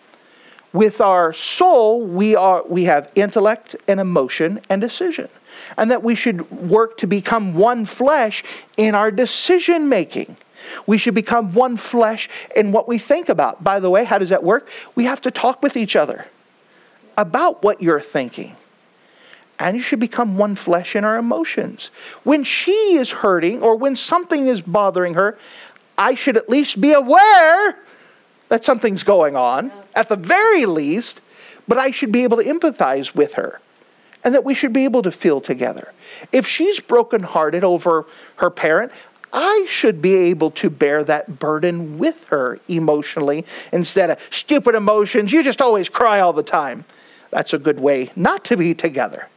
With 0.72 1.00
our 1.00 1.32
soul, 1.32 2.04
we, 2.04 2.34
are, 2.34 2.64
we 2.66 2.84
have 2.84 3.10
intellect 3.14 3.76
and 3.86 4.00
emotion 4.00 4.60
and 4.68 4.80
decision. 4.80 5.28
And 5.78 5.90
that 5.92 6.02
we 6.02 6.16
should 6.16 6.50
work 6.50 6.96
to 6.98 7.06
become 7.06 7.54
one 7.54 7.86
flesh 7.86 8.42
in 8.76 8.96
our 8.96 9.12
decision 9.12 9.88
making. 9.88 10.36
We 10.86 10.98
should 10.98 11.14
become 11.14 11.54
one 11.54 11.76
flesh 11.76 12.28
in 12.56 12.72
what 12.72 12.88
we 12.88 12.98
think 12.98 13.28
about. 13.28 13.62
By 13.62 13.78
the 13.78 13.90
way, 13.90 14.02
how 14.02 14.18
does 14.18 14.30
that 14.30 14.42
work? 14.42 14.68
We 14.96 15.04
have 15.04 15.20
to 15.22 15.30
talk 15.30 15.62
with 15.62 15.76
each 15.76 15.94
other 15.94 16.26
about 17.16 17.62
what 17.62 17.80
you're 17.80 18.00
thinking 18.00 18.56
and 19.58 19.76
you 19.76 19.82
should 19.82 20.00
become 20.00 20.36
one 20.36 20.56
flesh 20.56 20.96
in 20.96 21.04
our 21.04 21.16
emotions. 21.16 21.90
When 22.24 22.44
she 22.44 22.96
is 22.96 23.10
hurting 23.10 23.62
or 23.62 23.76
when 23.76 23.96
something 23.96 24.46
is 24.46 24.60
bothering 24.60 25.14
her, 25.14 25.38
I 25.96 26.14
should 26.14 26.36
at 26.36 26.48
least 26.48 26.80
be 26.80 26.92
aware 26.92 27.78
that 28.48 28.64
something's 28.64 29.02
going 29.02 29.36
on, 29.36 29.72
at 29.94 30.08
the 30.08 30.16
very 30.16 30.66
least, 30.66 31.20
but 31.66 31.78
I 31.78 31.90
should 31.90 32.12
be 32.12 32.24
able 32.24 32.36
to 32.36 32.44
empathize 32.44 33.14
with 33.14 33.34
her 33.34 33.60
and 34.24 34.34
that 34.34 34.44
we 34.44 34.54
should 34.54 34.72
be 34.72 34.84
able 34.84 35.02
to 35.02 35.10
feel 35.10 35.40
together. 35.40 35.92
If 36.32 36.46
she's 36.46 36.80
brokenhearted 36.80 37.62
over 37.62 38.06
her 38.36 38.50
parent, 38.50 38.92
I 39.32 39.66
should 39.68 40.00
be 40.00 40.14
able 40.14 40.52
to 40.52 40.70
bear 40.70 41.04
that 41.04 41.38
burden 41.38 41.98
with 41.98 42.24
her 42.28 42.58
emotionally 42.68 43.44
instead 43.72 44.10
of 44.10 44.18
stupid 44.30 44.74
emotions. 44.74 45.32
You 45.32 45.42
just 45.42 45.60
always 45.60 45.88
cry 45.88 46.20
all 46.20 46.32
the 46.32 46.42
time. 46.42 46.84
That's 47.30 47.52
a 47.52 47.58
good 47.58 47.80
way 47.80 48.10
not 48.14 48.44
to 48.46 48.56
be 48.56 48.74
together. 48.74 49.28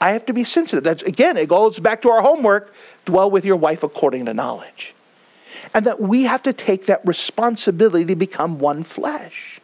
I 0.00 0.12
have 0.12 0.26
to 0.26 0.32
be 0.32 0.44
sensitive. 0.44 0.84
That's 0.84 1.02
again, 1.02 1.36
it 1.36 1.48
goes 1.48 1.78
back 1.78 2.02
to 2.02 2.10
our 2.10 2.20
homework 2.20 2.74
dwell 3.04 3.30
with 3.30 3.44
your 3.44 3.56
wife 3.56 3.82
according 3.82 4.26
to 4.26 4.34
knowledge. 4.34 4.94
And 5.72 5.86
that 5.86 6.00
we 6.00 6.24
have 6.24 6.42
to 6.44 6.52
take 6.52 6.86
that 6.86 7.06
responsibility 7.06 8.04
to 8.06 8.16
become 8.16 8.58
one 8.58 8.84
flesh. 8.84 9.60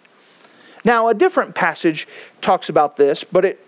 Now, 0.85 1.09
a 1.09 1.15
different 1.15 1.55
passage 1.55 2.09
talks 2.41 2.69
about 2.69 2.97
this, 2.97 3.23
but 3.23 3.45
it, 3.45 3.67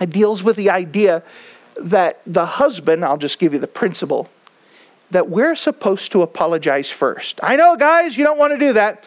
it 0.00 0.10
deals 0.10 0.42
with 0.42 0.56
the 0.56 0.70
idea 0.70 1.22
that 1.80 2.20
the 2.26 2.46
husband, 2.46 3.04
I'll 3.04 3.18
just 3.18 3.38
give 3.38 3.52
you 3.52 3.58
the 3.58 3.66
principle, 3.66 4.28
that 5.10 5.28
we're 5.28 5.54
supposed 5.54 6.12
to 6.12 6.22
apologize 6.22 6.90
first. 6.90 7.38
I 7.42 7.56
know, 7.56 7.76
guys, 7.76 8.16
you 8.16 8.24
don't 8.24 8.38
want 8.38 8.52
to 8.54 8.58
do 8.58 8.72
that, 8.72 9.04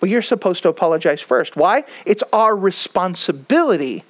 but 0.00 0.10
you're 0.10 0.22
supposed 0.22 0.62
to 0.64 0.68
apologize 0.68 1.20
first. 1.20 1.56
Why? 1.56 1.84
It's 2.04 2.22
our 2.32 2.54
responsibility 2.54 4.04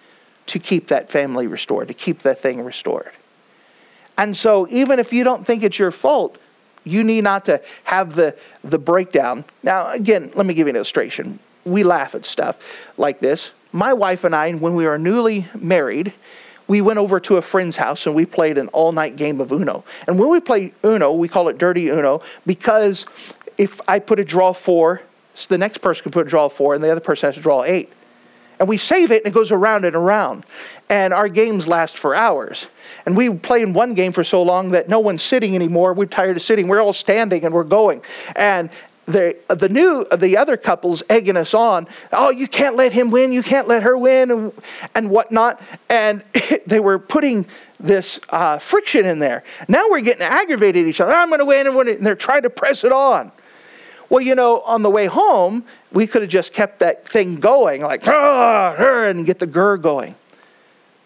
to 0.48 0.58
keep 0.58 0.88
that 0.88 1.10
family 1.10 1.46
restored, 1.46 1.88
to 1.88 1.94
keep 1.94 2.20
that 2.22 2.40
thing 2.40 2.62
restored. 2.62 3.12
And 4.16 4.36
so, 4.36 4.66
even 4.68 4.98
if 4.98 5.12
you 5.12 5.22
don't 5.24 5.46
think 5.46 5.62
it's 5.62 5.78
your 5.78 5.92
fault, 5.92 6.38
you 6.84 7.04
need 7.04 7.22
not 7.22 7.44
to 7.44 7.62
have 7.84 8.14
the, 8.14 8.34
the 8.64 8.78
breakdown. 8.78 9.44
Now, 9.62 9.90
again, 9.90 10.32
let 10.34 10.46
me 10.46 10.54
give 10.54 10.66
you 10.66 10.70
an 10.70 10.76
illustration. 10.76 11.38
We 11.64 11.84
laugh 11.84 12.14
at 12.14 12.24
stuff 12.24 12.56
like 12.96 13.20
this. 13.20 13.50
My 13.72 13.92
wife 13.92 14.24
and 14.24 14.34
I, 14.34 14.52
when 14.52 14.74
we 14.74 14.86
were 14.86 14.98
newly 14.98 15.46
married, 15.54 16.12
we 16.66 16.80
went 16.80 16.98
over 16.98 17.20
to 17.20 17.36
a 17.36 17.42
friend's 17.42 17.76
house 17.76 18.06
and 18.06 18.14
we 18.14 18.26
played 18.26 18.58
an 18.58 18.68
all 18.68 18.92
night 18.92 19.16
game 19.16 19.40
of 19.40 19.52
Uno. 19.52 19.84
And 20.06 20.18
when 20.18 20.30
we 20.30 20.40
play 20.40 20.72
Uno, 20.84 21.12
we 21.12 21.28
call 21.28 21.48
it 21.48 21.58
Dirty 21.58 21.88
Uno 21.88 22.22
because 22.46 23.06
if 23.56 23.80
I 23.88 23.98
put 23.98 24.18
a 24.18 24.24
draw 24.24 24.52
four, 24.52 25.02
so 25.34 25.46
the 25.48 25.58
next 25.58 25.78
person 25.78 26.02
can 26.02 26.12
put 26.12 26.26
a 26.26 26.30
draw 26.30 26.48
four 26.48 26.74
and 26.74 26.82
the 26.82 26.90
other 26.90 27.00
person 27.00 27.28
has 27.28 27.34
to 27.36 27.40
draw 27.40 27.64
eight. 27.64 27.92
And 28.58 28.68
we 28.68 28.76
save 28.76 29.10
it 29.10 29.24
and 29.24 29.32
it 29.32 29.34
goes 29.34 29.52
around 29.52 29.84
and 29.84 29.94
around. 29.94 30.44
And 30.88 31.12
our 31.12 31.28
games 31.28 31.68
last 31.68 31.98
for 31.98 32.14
hours. 32.14 32.66
And 33.06 33.16
we 33.16 33.30
play 33.30 33.62
in 33.62 33.72
one 33.72 33.94
game 33.94 34.12
for 34.12 34.24
so 34.24 34.42
long 34.42 34.70
that 34.70 34.88
no 34.88 34.98
one's 34.98 35.22
sitting 35.22 35.54
anymore. 35.54 35.94
We're 35.94 36.06
tired 36.06 36.36
of 36.36 36.42
sitting. 36.42 36.68
We're 36.68 36.82
all 36.82 36.92
standing 36.92 37.44
and 37.44 37.54
we're 37.54 37.64
going. 37.64 38.02
And 38.36 38.70
the, 39.08 39.36
the 39.48 39.70
new 39.70 40.06
the 40.18 40.36
other 40.36 40.58
couples 40.58 41.02
egging 41.08 41.38
us 41.38 41.54
on 41.54 41.88
oh 42.12 42.28
you 42.28 42.46
can't 42.46 42.76
let 42.76 42.92
him 42.92 43.10
win 43.10 43.32
you 43.32 43.42
can't 43.42 43.66
let 43.66 43.82
her 43.82 43.96
win 43.96 44.30
and, 44.30 44.52
and 44.94 45.08
whatnot 45.08 45.62
and 45.88 46.22
they 46.66 46.78
were 46.78 46.98
putting 46.98 47.46
this 47.80 48.20
uh, 48.28 48.58
friction 48.58 49.06
in 49.06 49.18
there 49.18 49.44
now 49.66 49.86
we're 49.88 50.02
getting 50.02 50.20
aggravated 50.20 50.84
at 50.84 50.88
each 50.90 51.00
other 51.00 51.12
i'm 51.12 51.28
going 51.30 51.38
to 51.38 51.46
win 51.46 51.66
and 51.66 52.06
they're 52.06 52.14
trying 52.14 52.42
to 52.42 52.50
press 52.50 52.84
it 52.84 52.92
on 52.92 53.32
well 54.08 54.20
you 54.20 54.34
know 54.34 54.60
on 54.62 54.82
the 54.82 54.90
way 54.90 55.06
home 55.06 55.64
we 55.92 56.06
could 56.06 56.22
have 56.22 56.30
just 56.30 56.52
kept 56.52 56.78
that 56.78 57.08
thing 57.08 57.34
going 57.34 57.82
like 57.82 58.06
and 58.06 59.26
get 59.26 59.38
the 59.38 59.46
gur 59.46 59.76
going 59.76 60.14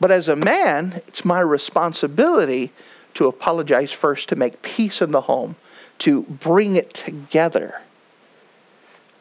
but 0.01 0.11
as 0.11 0.29
a 0.29 0.37
man 0.37 1.01
it's 1.09 1.25
my 1.25 1.41
responsibility 1.41 2.73
to 3.15 3.27
apologize 3.27 3.93
first 3.93 4.29
to 4.29 4.37
make 4.37 4.61
peace 4.63 5.03
in 5.03 5.11
the 5.11 5.21
home 5.21 5.55
to 5.99 6.23
bring 6.23 6.77
it 6.77 6.93
together 6.95 7.81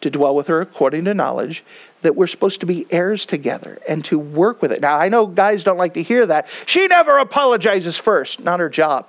to 0.02 0.10
dwell 0.10 0.36
with 0.36 0.48
her 0.48 0.62
according 0.62 1.06
to 1.06 1.14
knowledge, 1.14 1.64
that 2.02 2.16
we're 2.16 2.28
supposed 2.28 2.60
to 2.60 2.66
be 2.66 2.86
heirs 2.90 3.26
together 3.26 3.80
and 3.88 4.04
to 4.06 4.18
work 4.20 4.62
with 4.62 4.72
it. 4.72 4.82
Now, 4.82 4.98
I 4.98 5.10
know 5.10 5.28
guys 5.28 5.64
don't 5.64 5.78
like 5.78 5.94
to 5.94 6.04
hear 6.04 6.26
that. 6.26 6.48
She 6.66 6.88
never 6.88 7.20
apologizes 7.20 7.98
first, 7.98 8.40
not 8.40 8.60
her 8.60 8.70
job. 8.70 9.08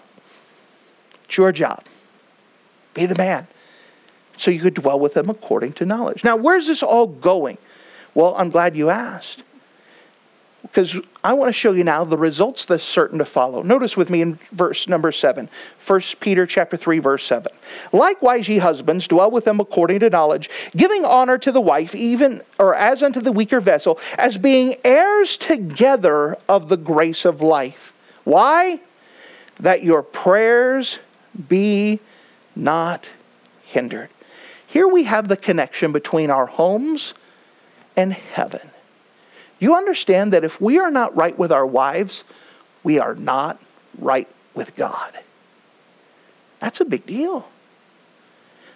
It's 1.25 1.37
your 1.37 1.53
job. 1.53 1.85
Be 2.95 3.07
the 3.07 3.15
man. 3.15 3.47
So 4.38 4.51
you 4.51 4.61
could 4.61 4.75
dwell 4.75 4.99
with 4.99 5.14
them 5.14 5.31
according 5.31 5.75
to 5.75 5.87
knowledge. 5.87 6.25
Now, 6.25 6.37
where's 6.37 6.66
this 6.66 6.83
all 6.83 7.07
going? 7.07 7.59
Well, 8.14 8.35
I'm 8.37 8.51
glad 8.51 8.77
you 8.77 8.90
asked 8.90 9.42
because 10.62 10.97
I 11.25 11.33
want 11.35 11.49
to 11.49 11.53
show 11.53 11.73
you 11.73 11.85
now 11.85 12.05
the 12.05 12.16
results 12.16 12.64
that's 12.64 12.85
certain 12.85 13.18
to 13.18 13.25
follow. 13.25 13.62
Notice 13.62 13.97
with 13.97 14.09
me 14.09 14.23
in 14.23 14.38
verse 14.53 14.88
number 14.88 15.11
7. 15.12 15.49
1 15.87 16.01
Peter 16.21 16.47
chapter 16.47 16.77
3 16.77 16.99
verse 17.01 17.25
7. 17.25 17.53
Likewise 17.92 18.49
ye 18.49 18.59
husbands 18.59 19.07
dwell 19.07 19.31
with 19.31 19.45
them 19.45 19.61
according 19.61 20.01
to 20.01 20.11
knowledge, 20.11 20.49
giving 20.77 21.05
honor 21.05 21.37
to 21.37 21.53
the 21.53 21.61
wife 21.61 21.95
even 21.95 22.42
or 22.59 22.75
as 22.75 23.03
unto 23.03 23.21
the 23.21 23.33
weaker 23.33 23.61
vessel, 23.61 23.99
as 24.18 24.38
being 24.38 24.77
heirs 24.85 25.37
together 25.37 26.38
of 26.49 26.68
the 26.68 26.77
grace 26.77 27.25
of 27.25 27.40
life. 27.40 27.92
Why? 28.25 28.81
That 29.61 29.83
your 29.83 30.03
prayers 30.03 30.99
be 31.49 32.01
not 32.55 33.09
hindered. 33.64 34.11
Here 34.73 34.89
we 34.89 35.05
have 35.05 35.29
the 35.29 35.37
connection 35.37 35.93
between 35.93 36.31
our 36.31 36.47
homes 36.47 37.13
and 37.95 38.11
heaven. 38.11 38.71
You 39.59 39.77
understand 39.77 40.33
that 40.33 40.45
if 40.45 40.63
we 40.63 40.79
are 40.79 40.91
not 40.91 41.15
right 41.15 41.39
with 41.39 41.53
our 41.53 41.67
wives, 41.67 42.25
we 42.83 42.99
are 42.99 43.15
not 43.15 43.61
right 43.99 44.27
with 44.55 44.75
God. 44.75 45.13
That's 46.59 46.81
a 46.81 46.87
big 46.87 47.05
deal. 47.05 47.47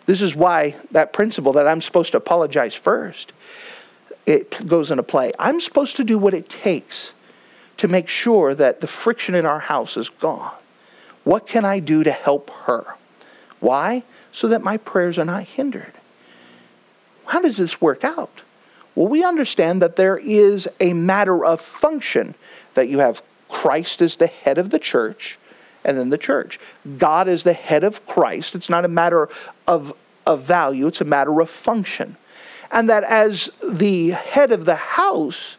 This 0.04 0.20
is 0.20 0.34
why 0.34 0.76
that 0.90 1.14
principle 1.14 1.54
that 1.54 1.66
I'm 1.66 1.80
supposed 1.80 2.12
to 2.12 2.18
apologize 2.18 2.74
first, 2.74 3.32
it 4.26 4.66
goes 4.66 4.90
into 4.90 5.02
play. 5.02 5.32
I'm 5.38 5.62
supposed 5.62 5.96
to 5.96 6.04
do 6.04 6.18
what 6.18 6.34
it 6.34 6.50
takes 6.50 7.12
to 7.78 7.88
make 7.88 8.10
sure 8.10 8.54
that 8.54 8.82
the 8.82 8.86
friction 8.86 9.34
in 9.34 9.46
our 9.46 9.60
house 9.60 9.96
is 9.96 10.10
gone. 10.10 10.52
What 11.24 11.46
can 11.46 11.64
I 11.64 11.78
do 11.78 12.04
to 12.04 12.12
help 12.12 12.50
her? 12.50 12.84
Why? 13.60 14.04
So 14.36 14.48
that 14.48 14.62
my 14.62 14.76
prayers 14.76 15.16
are 15.16 15.24
not 15.24 15.44
hindered. 15.44 15.94
How 17.24 17.40
does 17.40 17.56
this 17.56 17.80
work 17.80 18.04
out? 18.04 18.42
Well, 18.94 19.08
we 19.08 19.24
understand 19.24 19.80
that 19.80 19.96
there 19.96 20.18
is 20.18 20.68
a 20.78 20.92
matter 20.92 21.42
of 21.42 21.58
function 21.58 22.34
that 22.74 22.90
you 22.90 22.98
have 22.98 23.22
Christ 23.48 24.02
as 24.02 24.16
the 24.16 24.26
head 24.26 24.58
of 24.58 24.68
the 24.68 24.78
church 24.78 25.38
and 25.86 25.96
then 25.96 26.10
the 26.10 26.18
church. 26.18 26.60
God 26.98 27.28
is 27.28 27.44
the 27.44 27.54
head 27.54 27.82
of 27.82 28.04
Christ. 28.04 28.54
It's 28.54 28.68
not 28.68 28.84
a 28.84 28.88
matter 28.88 29.30
of, 29.66 29.94
of 30.26 30.42
value, 30.42 30.86
it's 30.86 31.00
a 31.00 31.06
matter 31.06 31.40
of 31.40 31.48
function. 31.48 32.14
And 32.70 32.90
that 32.90 33.04
as 33.04 33.48
the 33.66 34.10
head 34.10 34.52
of 34.52 34.66
the 34.66 34.76
house, 34.76 35.56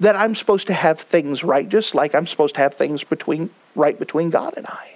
that 0.00 0.16
I'm 0.16 0.34
supposed 0.34 0.68
to 0.68 0.72
have 0.72 1.00
things 1.00 1.44
right, 1.44 1.68
just 1.68 1.94
like 1.94 2.14
I'm 2.14 2.26
supposed 2.26 2.54
to 2.54 2.62
have 2.62 2.76
things 2.76 3.04
between 3.04 3.50
right 3.74 3.98
between 3.98 4.30
God 4.30 4.54
and 4.56 4.64
I. 4.64 4.95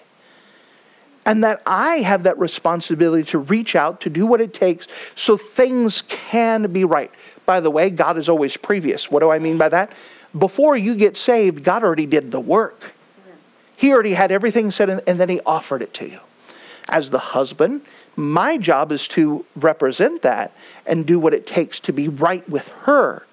And 1.31 1.45
that 1.45 1.62
I 1.64 1.99
have 1.99 2.25
that 2.25 2.37
responsibility 2.40 3.23
to 3.31 3.38
reach 3.38 3.77
out, 3.77 4.01
to 4.01 4.11
do 4.11 4.27
what 4.27 4.40
it 4.40 4.53
takes 4.53 4.88
so 5.14 5.37
things 5.37 6.03
can 6.09 6.73
be 6.73 6.83
right. 6.83 7.09
By 7.47 7.61
the 7.61 7.71
way, 7.71 7.88
God 7.88 8.19
is 8.19 8.29
always 8.29 8.57
previous. 8.57 9.12
What 9.12 9.21
do 9.21 9.31
I 9.31 9.38
mean 9.38 9.57
by 9.57 9.69
that? 9.69 9.93
Before 10.37 10.77
you 10.77 10.97
get 10.97 11.16
saved, 11.16 11.62
God 11.62 11.85
already 11.85 12.07
did 12.07 12.33
the 12.33 12.40
work. 12.40 12.83
He 13.77 13.93
already 13.93 14.12
had 14.12 14.33
everything 14.33 14.73
said, 14.73 14.90
and 14.90 15.21
then 15.21 15.29
He 15.29 15.38
offered 15.47 15.83
it 15.83 15.95
to 15.95 16.11
you. 16.11 16.19
As 16.88 17.11
the 17.11 17.21
husband, 17.21 17.83
my 18.16 18.59
job 18.59 18.90
is 18.90 19.07
to 19.09 19.47
represent 19.55 20.23
that 20.23 20.53
and 20.85 21.07
do 21.07 21.21
what 21.21 21.33
it 21.33 21.47
takes 21.47 21.79
to 21.81 21.93
be 21.93 22.09
right 22.09 22.47
with 22.49 22.66
her. 22.83 23.25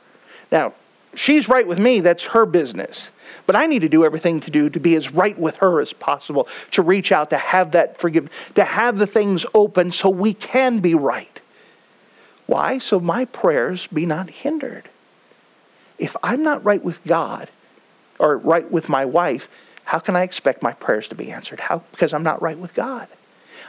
Now, 0.52 0.76
she's 1.16 1.50
right 1.50 1.68
with 1.68 1.80
me, 1.80 2.02
that's 2.02 2.26
her 2.26 2.46
business. 2.46 3.10
But 3.46 3.56
I 3.56 3.66
need 3.66 3.80
to 3.80 3.90
do 3.90 4.06
everything 4.06 4.40
to 4.42 4.52
do 4.52 4.70
to 4.70 4.80
be 4.80 4.96
as 4.96 5.12
right 5.12 5.38
with 5.38 5.56
her 5.58 5.82
as 5.82 5.94
possible, 5.94 6.48
to 6.72 6.82
reach 6.82 7.12
out, 7.12 7.30
to 7.32 7.38
have 7.38 7.72
that 7.72 8.00
forgive, 8.00 8.30
to 8.56 8.64
have 8.64 8.98
the 8.98 9.08
things 9.08 9.46
open 9.54 9.92
so 9.92 10.10
we 10.10 10.34
can 10.34 10.80
be 10.80 10.96
right. 10.96 11.42
Why? 12.46 12.78
So 12.78 13.00
my 13.00 13.26
prayers 13.26 13.88
be 13.88 14.06
not 14.06 14.30
hindered. 14.30 14.90
If 16.00 16.16
I'm 16.24 16.44
not 16.44 16.64
right 16.64 16.84
with 16.84 17.04
God 17.06 17.50
or 18.20 18.38
right 18.38 18.70
with 18.72 18.90
my 18.90 19.06
wife, 19.06 19.50
how 19.84 20.00
can 20.00 20.16
I 20.16 20.24
expect 20.24 20.64
my 20.64 20.74
prayers 20.74 21.08
to 21.10 21.16
be 21.16 21.32
answered? 21.32 21.60
How? 21.60 21.84
Because 21.92 22.14
I'm 22.14 22.24
not 22.24 22.42
right 22.42 22.58
with 22.58 22.74
God. 22.74 23.08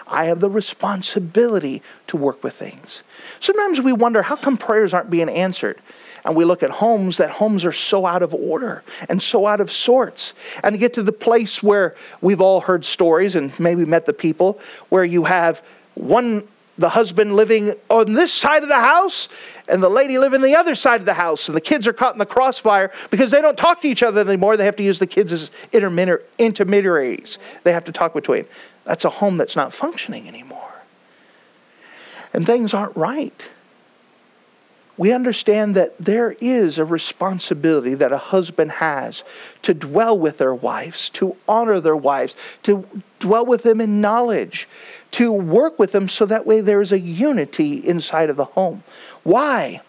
I 0.07 0.27
have 0.27 0.40
the 0.40 0.51
responsibility 0.51 1.83
to 2.09 2.16
work 2.16 2.42
with 2.42 2.55
things. 2.55 3.03
Sometimes 3.40 3.81
we 3.81 3.92
wonder 3.92 4.22
how 4.22 4.37
come 4.37 4.57
prayers 4.57 4.94
aren't 4.94 5.11
being 5.11 5.29
answered? 5.29 5.81
And 6.24 6.37
we 6.37 6.44
look 6.44 6.62
at 6.62 6.70
homes 6.70 7.16
that 7.18 7.31
homes 7.31 7.64
are 7.64 7.72
so 7.72 8.05
out 8.05 8.22
of 8.22 8.35
order 8.35 8.83
and 9.09 9.22
so 9.22 9.46
out 9.46 9.61
of 9.61 9.72
sorts. 9.72 10.35
And 10.62 10.74
to 10.74 10.79
get 10.79 10.92
to 10.94 11.03
the 11.03 11.12
place 11.12 11.62
where 11.62 11.94
we've 12.20 12.40
all 12.40 12.61
heard 12.61 12.85
stories 12.85 13.35
and 13.35 13.59
maybe 13.59 13.85
met 13.85 14.05
the 14.05 14.12
people 14.12 14.61
where 14.88 15.05
you 15.05 15.24
have 15.24 15.62
one 15.94 16.46
the 16.79 16.88
husband 16.88 17.35
living 17.35 17.74
on 17.90 18.12
this 18.12 18.33
side 18.33 18.62
of 18.62 18.68
the 18.68 18.74
house 18.74 19.29
and 19.68 19.83
the 19.83 19.88
lady 19.88 20.16
living 20.16 20.40
the 20.40 20.55
other 20.55 20.77
side 20.77 21.01
of 21.01 21.07
the 21.07 21.14
house 21.14 21.48
and 21.48 21.57
the 21.57 21.61
kids 21.61 21.87
are 21.87 21.92
caught 21.92 22.14
in 22.14 22.18
the 22.18 22.27
crossfire 22.27 22.92
because 23.11 23.31
they 23.33 23.40
don't 23.40 23.59
talk 23.59 23.81
to 23.81 23.88
each 23.88 24.03
other 24.03 24.20
anymore 24.20 24.57
they 24.57 24.64
have 24.64 24.77
to 24.77 24.85
use 24.85 24.98
the 24.98 25.07
kids 25.07 25.33
as 25.33 25.51
intermediaries 25.72 27.38
they 27.64 27.72
have 27.72 27.85
to 27.85 27.92
talk 27.92 28.14
between 28.14 28.46
that's 28.88 29.05
a 29.05 29.11
home 29.11 29.37
that's 29.37 29.55
not 29.55 29.72
functioning 29.72 30.27
anymore 30.27 30.72
and 32.33 32.44
things 32.44 32.74
aren't 32.74 32.96
right 32.96 33.48
we 34.98 35.12
understand 35.12 35.77
that 35.77 35.94
there 36.01 36.37
is 36.40 36.77
a 36.77 36.85
responsibility 36.85 37.94
that 37.94 38.11
a 38.11 38.18
husband 38.18 38.72
has 38.72 39.22
to 39.62 39.72
dwell 39.72 40.18
with 40.18 40.38
their 40.38 40.55
wives, 40.55 41.09
to 41.11 41.37
honor 41.46 41.79
their 41.79 41.96
wives, 41.96 42.35
to 42.64 42.85
dwell 43.20 43.46
with 43.46 43.62
them 43.62 43.81
in 43.81 44.01
knowledge, 44.01 44.68
to 45.12 45.31
work 45.31 45.79
with 45.79 45.92
them 45.92 46.09
so 46.09 46.27
that 46.27 46.46
way 46.46 46.61
there 46.61 46.83
is 46.83 46.90
a 46.90 46.98
unity 46.98 47.77
inside 47.87 48.29
of 48.29 48.37
the 48.37 48.44
home. 48.44 48.83
Why? 49.22 49.81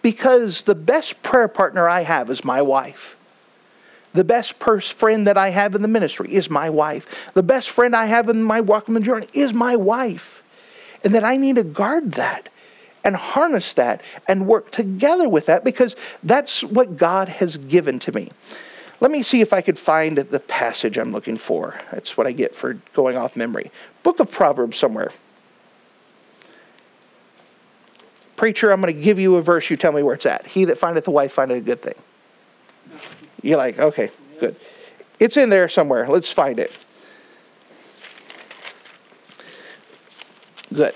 Because 0.00 0.62
the 0.62 0.74
best 0.74 1.22
prayer 1.22 1.48
partner 1.48 1.86
I 1.86 2.02
have 2.02 2.30
is 2.30 2.42
my 2.42 2.62
wife. 2.62 3.16
The 4.14 4.24
best 4.24 4.58
pers- 4.60 4.90
friend 4.90 5.26
that 5.26 5.36
I 5.36 5.50
have 5.50 5.74
in 5.74 5.82
the 5.82 5.88
ministry 5.88 6.32
is 6.32 6.48
my 6.48 6.70
wife. 6.70 7.06
The 7.34 7.42
best 7.42 7.70
friend 7.70 7.94
I 7.94 8.06
have 8.06 8.28
in 8.28 8.42
my 8.42 8.60
walk 8.60 8.86
the 8.86 9.00
journey 9.00 9.28
is 9.32 9.52
my 9.52 9.76
wife. 9.76 10.42
And 11.02 11.14
that 11.14 11.24
I 11.24 11.36
need 11.36 11.56
to 11.56 11.64
guard 11.64 12.12
that 12.12 12.48
and 13.02 13.14
harness 13.14 13.74
that 13.74 14.02
and 14.28 14.46
work 14.46 14.70
together 14.70 15.28
with 15.28 15.46
that 15.46 15.64
because 15.64 15.96
that's 16.22 16.62
what 16.62 16.96
God 16.96 17.28
has 17.28 17.56
given 17.56 17.98
to 18.00 18.12
me. 18.12 18.30
Let 19.00 19.10
me 19.10 19.22
see 19.22 19.40
if 19.40 19.52
I 19.52 19.60
could 19.60 19.78
find 19.78 20.16
the 20.16 20.40
passage 20.40 20.96
I'm 20.96 21.12
looking 21.12 21.36
for. 21.36 21.74
That's 21.90 22.16
what 22.16 22.26
I 22.26 22.32
get 22.32 22.54
for 22.54 22.74
going 22.94 23.16
off 23.16 23.36
memory. 23.36 23.70
Book 24.02 24.20
of 24.20 24.30
Proverbs 24.30 24.78
somewhere. 24.78 25.10
Preacher, 28.36 28.70
I'm 28.70 28.80
going 28.80 28.94
to 28.94 29.00
give 29.00 29.18
you 29.18 29.36
a 29.36 29.42
verse. 29.42 29.68
You 29.68 29.76
tell 29.76 29.92
me 29.92 30.02
where 30.02 30.14
it's 30.14 30.26
at. 30.26 30.46
He 30.46 30.64
that 30.66 30.78
findeth 30.78 31.06
a 31.08 31.10
wife 31.10 31.32
findeth 31.32 31.58
a 31.58 31.60
good 31.60 31.82
thing. 31.82 31.94
You're 33.44 33.58
like, 33.58 33.78
okay, 33.78 34.10
good. 34.40 34.56
It's 35.20 35.36
in 35.36 35.50
there 35.50 35.68
somewhere. 35.68 36.08
Let's 36.08 36.30
find 36.30 36.58
it. 36.58 36.72
Good. 40.72 40.94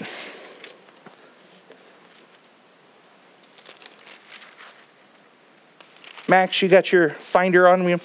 Max, 6.26 6.62
you 6.62 6.68
got 6.68 6.90
your 6.90 7.10
finder 7.10 7.68
on 7.68 7.86
you? 7.86 7.98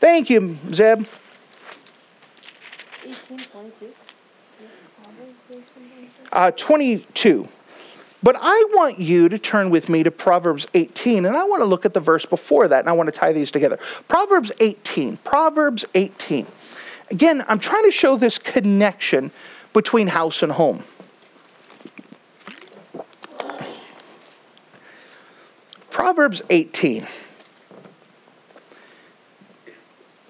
Thank 0.00 0.28
you, 0.28 0.58
Zeb. 0.68 1.06
Uh, 6.30 6.50
22. 6.50 7.48
But 8.24 8.36
I 8.40 8.64
want 8.72 8.98
you 8.98 9.28
to 9.28 9.38
turn 9.38 9.68
with 9.68 9.90
me 9.90 10.02
to 10.02 10.10
Proverbs 10.10 10.66
18, 10.72 11.26
and 11.26 11.36
I 11.36 11.44
want 11.44 11.60
to 11.60 11.66
look 11.66 11.84
at 11.84 11.92
the 11.92 12.00
verse 12.00 12.24
before 12.24 12.66
that, 12.68 12.80
and 12.80 12.88
I 12.88 12.92
want 12.92 13.06
to 13.08 13.12
tie 13.12 13.34
these 13.34 13.50
together. 13.50 13.78
Proverbs 14.08 14.50
18. 14.60 15.18
Proverbs 15.18 15.84
18. 15.94 16.46
Again, 17.10 17.44
I'm 17.48 17.58
trying 17.58 17.84
to 17.84 17.90
show 17.90 18.16
this 18.16 18.38
connection 18.38 19.30
between 19.74 20.06
house 20.06 20.42
and 20.42 20.50
home. 20.50 20.82
Proverbs 25.90 26.40
18. 26.48 27.06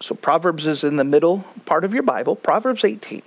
So, 0.01 0.17
Proverbs 0.17 0.67
is 0.67 0.83
in 0.83 0.97
the 0.97 1.05
middle 1.05 1.45
part 1.65 1.85
of 1.85 1.95
your 1.95 2.03
Bible. 2.03 2.35
Proverbs 2.35 2.85
18. 2.85 3.23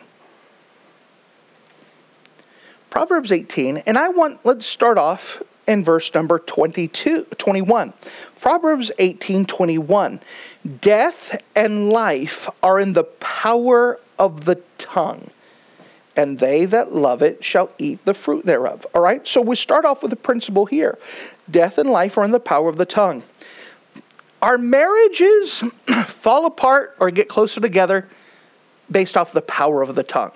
Proverbs 2.90 3.32
18, 3.32 3.78
and 3.78 3.98
I 3.98 4.10
want, 4.10 4.46
let's 4.46 4.66
start 4.66 4.98
off 4.98 5.42
in 5.68 5.84
verse 5.84 6.14
number 6.14 6.40
22, 6.40 7.26
21. 7.38 7.94
Proverbs 8.40 8.92
18, 8.98 9.46
21. 9.46 10.20
Death 10.82 11.42
and 11.56 11.90
life 11.90 12.50
are 12.64 12.80
in 12.80 12.94
the 12.94 13.04
power 13.04 14.00
of 14.18 14.46
the 14.46 14.56
tongue, 14.78 15.30
and 16.16 16.40
they 16.40 16.66
that 16.66 16.94
love 16.94 17.22
it 17.22 17.44
shall 17.44 17.70
eat 17.78 18.04
the 18.06 18.14
fruit 18.14 18.46
thereof. 18.46 18.88
All 18.96 19.02
right, 19.02 19.28
so 19.28 19.42
we 19.42 19.56
start 19.56 19.86
off 19.86 20.02
with 20.02 20.14
a 20.14 20.18
principle 20.18 20.66
here 20.66 20.98
death 21.52 21.78
and 21.78 21.90
life 21.90 22.18
are 22.18 22.26
in 22.26 22.32
the 22.32 22.40
power 22.40 22.70
of 22.70 22.78
the 22.78 22.86
tongue. 22.86 23.24
Our 24.42 24.58
marriages 24.58 25.64
fall 26.06 26.46
apart 26.46 26.96
or 27.00 27.12
get 27.12 27.28
closer 27.28 27.60
together 27.60 28.08
based 28.90 29.18
off 29.18 29.34
the 29.34 29.42
power 29.42 29.82
of 29.82 29.96
the 29.96 30.04
tongue. 30.04 30.32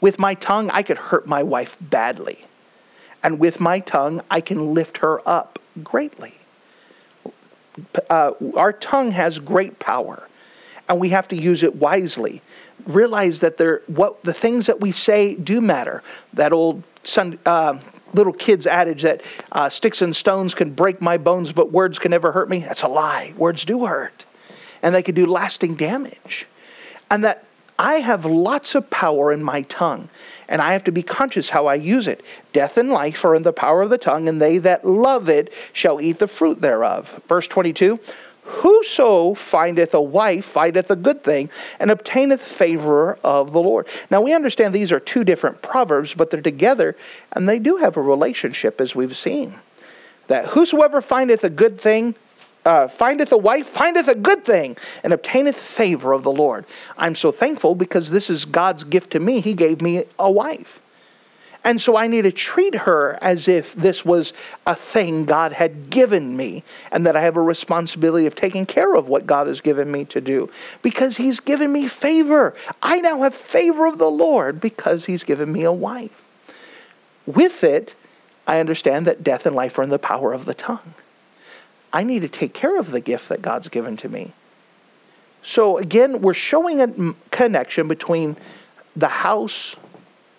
With 0.00 0.18
my 0.18 0.34
tongue, 0.34 0.70
I 0.70 0.82
could 0.82 0.98
hurt 0.98 1.26
my 1.26 1.42
wife 1.42 1.76
badly. 1.80 2.44
And 3.22 3.38
with 3.38 3.60
my 3.60 3.80
tongue, 3.80 4.22
I 4.30 4.40
can 4.40 4.74
lift 4.74 4.98
her 4.98 5.26
up 5.28 5.58
greatly. 5.82 6.34
Uh, 8.08 8.32
our 8.56 8.72
tongue 8.72 9.10
has 9.10 9.38
great 9.38 9.78
power, 9.78 10.28
and 10.88 11.00
we 11.00 11.08
have 11.10 11.28
to 11.28 11.36
use 11.36 11.62
it 11.62 11.74
wisely. 11.76 12.40
Realize 12.86 13.40
that 13.40 13.56
there, 13.56 13.82
what 13.86 14.22
the 14.22 14.32
things 14.32 14.66
that 14.66 14.80
we 14.80 14.92
say 14.92 15.34
do 15.34 15.60
matter. 15.60 16.02
That 16.34 16.52
old 16.52 16.82
son, 17.04 17.38
uh, 17.44 17.78
little 18.14 18.32
kid's 18.32 18.66
adage 18.66 19.02
that 19.02 19.22
uh, 19.52 19.68
sticks 19.68 20.02
and 20.02 20.14
stones 20.14 20.54
can 20.54 20.70
break 20.72 21.02
my 21.02 21.18
bones, 21.18 21.52
but 21.52 21.72
words 21.72 21.98
can 21.98 22.10
never 22.10 22.32
hurt 22.32 22.48
me. 22.48 22.60
That's 22.60 22.82
a 22.82 22.88
lie. 22.88 23.34
Words 23.36 23.64
do 23.64 23.84
hurt, 23.86 24.24
and 24.82 24.94
they 24.94 25.02
can 25.02 25.14
do 25.14 25.26
lasting 25.26 25.74
damage. 25.74 26.46
And 27.10 27.24
that 27.24 27.45
I 27.78 28.00
have 28.00 28.24
lots 28.24 28.74
of 28.74 28.88
power 28.88 29.32
in 29.32 29.42
my 29.42 29.62
tongue, 29.62 30.08
and 30.48 30.62
I 30.62 30.72
have 30.72 30.84
to 30.84 30.92
be 30.92 31.02
conscious 31.02 31.48
how 31.50 31.66
I 31.66 31.74
use 31.74 32.08
it. 32.08 32.22
Death 32.52 32.78
and 32.78 32.90
life 32.90 33.24
are 33.24 33.34
in 33.34 33.42
the 33.42 33.52
power 33.52 33.82
of 33.82 33.90
the 33.90 33.98
tongue, 33.98 34.28
and 34.28 34.40
they 34.40 34.58
that 34.58 34.86
love 34.86 35.28
it 35.28 35.52
shall 35.72 36.00
eat 36.00 36.18
the 36.18 36.28
fruit 36.28 36.60
thereof. 36.60 37.20
Verse 37.28 37.46
22 37.46 37.98
Whoso 38.46 39.34
findeth 39.34 39.92
a 39.92 40.00
wife 40.00 40.44
findeth 40.44 40.90
a 40.90 40.96
good 40.96 41.24
thing, 41.24 41.50
and 41.80 41.90
obtaineth 41.90 42.40
favor 42.40 43.18
of 43.24 43.52
the 43.52 43.60
Lord. 43.60 43.88
Now 44.08 44.22
we 44.22 44.32
understand 44.32 44.72
these 44.72 44.92
are 44.92 45.00
two 45.00 45.24
different 45.24 45.62
proverbs, 45.62 46.14
but 46.14 46.30
they're 46.30 46.40
together, 46.40 46.96
and 47.32 47.48
they 47.48 47.58
do 47.58 47.76
have 47.76 47.96
a 47.96 48.02
relationship, 48.02 48.80
as 48.80 48.94
we've 48.94 49.16
seen. 49.16 49.54
That 50.28 50.46
whosoever 50.46 51.02
findeth 51.02 51.42
a 51.42 51.50
good 51.50 51.80
thing 51.80 52.14
uh, 52.66 52.88
findeth 52.88 53.30
a 53.30 53.36
wife, 53.38 53.68
findeth 53.68 54.08
a 54.08 54.14
good 54.14 54.44
thing, 54.44 54.76
and 55.04 55.12
obtaineth 55.12 55.56
favor 55.56 56.12
of 56.12 56.24
the 56.24 56.32
Lord. 56.32 56.66
I'm 56.98 57.14
so 57.14 57.30
thankful 57.30 57.76
because 57.76 58.10
this 58.10 58.28
is 58.28 58.44
God's 58.44 58.82
gift 58.82 59.12
to 59.12 59.20
me. 59.20 59.40
He 59.40 59.54
gave 59.54 59.80
me 59.80 60.04
a 60.18 60.30
wife. 60.30 60.80
And 61.62 61.80
so 61.80 61.96
I 61.96 62.06
need 62.06 62.22
to 62.22 62.32
treat 62.32 62.74
her 62.74 63.18
as 63.22 63.48
if 63.48 63.74
this 63.74 64.04
was 64.04 64.32
a 64.66 64.74
thing 64.74 65.24
God 65.24 65.52
had 65.52 65.90
given 65.90 66.36
me 66.36 66.62
and 66.92 67.06
that 67.06 67.16
I 67.16 67.20
have 67.20 67.36
a 67.36 67.42
responsibility 67.42 68.26
of 68.26 68.34
taking 68.34 68.66
care 68.66 68.94
of 68.94 69.08
what 69.08 69.26
God 69.26 69.46
has 69.46 69.60
given 69.60 69.90
me 69.90 70.04
to 70.06 70.20
do 70.20 70.50
because 70.82 71.16
He's 71.16 71.40
given 71.40 71.72
me 71.72 71.88
favor. 71.88 72.54
I 72.82 73.00
now 73.00 73.22
have 73.22 73.34
favor 73.34 73.86
of 73.86 73.98
the 73.98 74.10
Lord 74.10 74.60
because 74.60 75.04
He's 75.04 75.24
given 75.24 75.52
me 75.52 75.62
a 75.64 75.72
wife. 75.72 76.22
With 77.26 77.64
it, 77.64 77.94
I 78.46 78.60
understand 78.60 79.06
that 79.08 79.24
death 79.24 79.46
and 79.46 79.56
life 79.56 79.78
are 79.78 79.82
in 79.82 79.90
the 79.90 79.98
power 79.98 80.32
of 80.32 80.44
the 80.44 80.54
tongue. 80.54 80.94
I 81.96 82.02
need 82.02 82.20
to 82.20 82.28
take 82.28 82.52
care 82.52 82.78
of 82.78 82.90
the 82.90 83.00
gift 83.00 83.30
that 83.30 83.40
God's 83.40 83.68
given 83.68 83.96
to 83.96 84.08
me. 84.10 84.30
So 85.42 85.78
again, 85.78 86.20
we're 86.20 86.34
showing 86.34 86.82
a 86.82 87.14
connection 87.30 87.88
between 87.88 88.36
the 88.96 89.08
house 89.08 89.76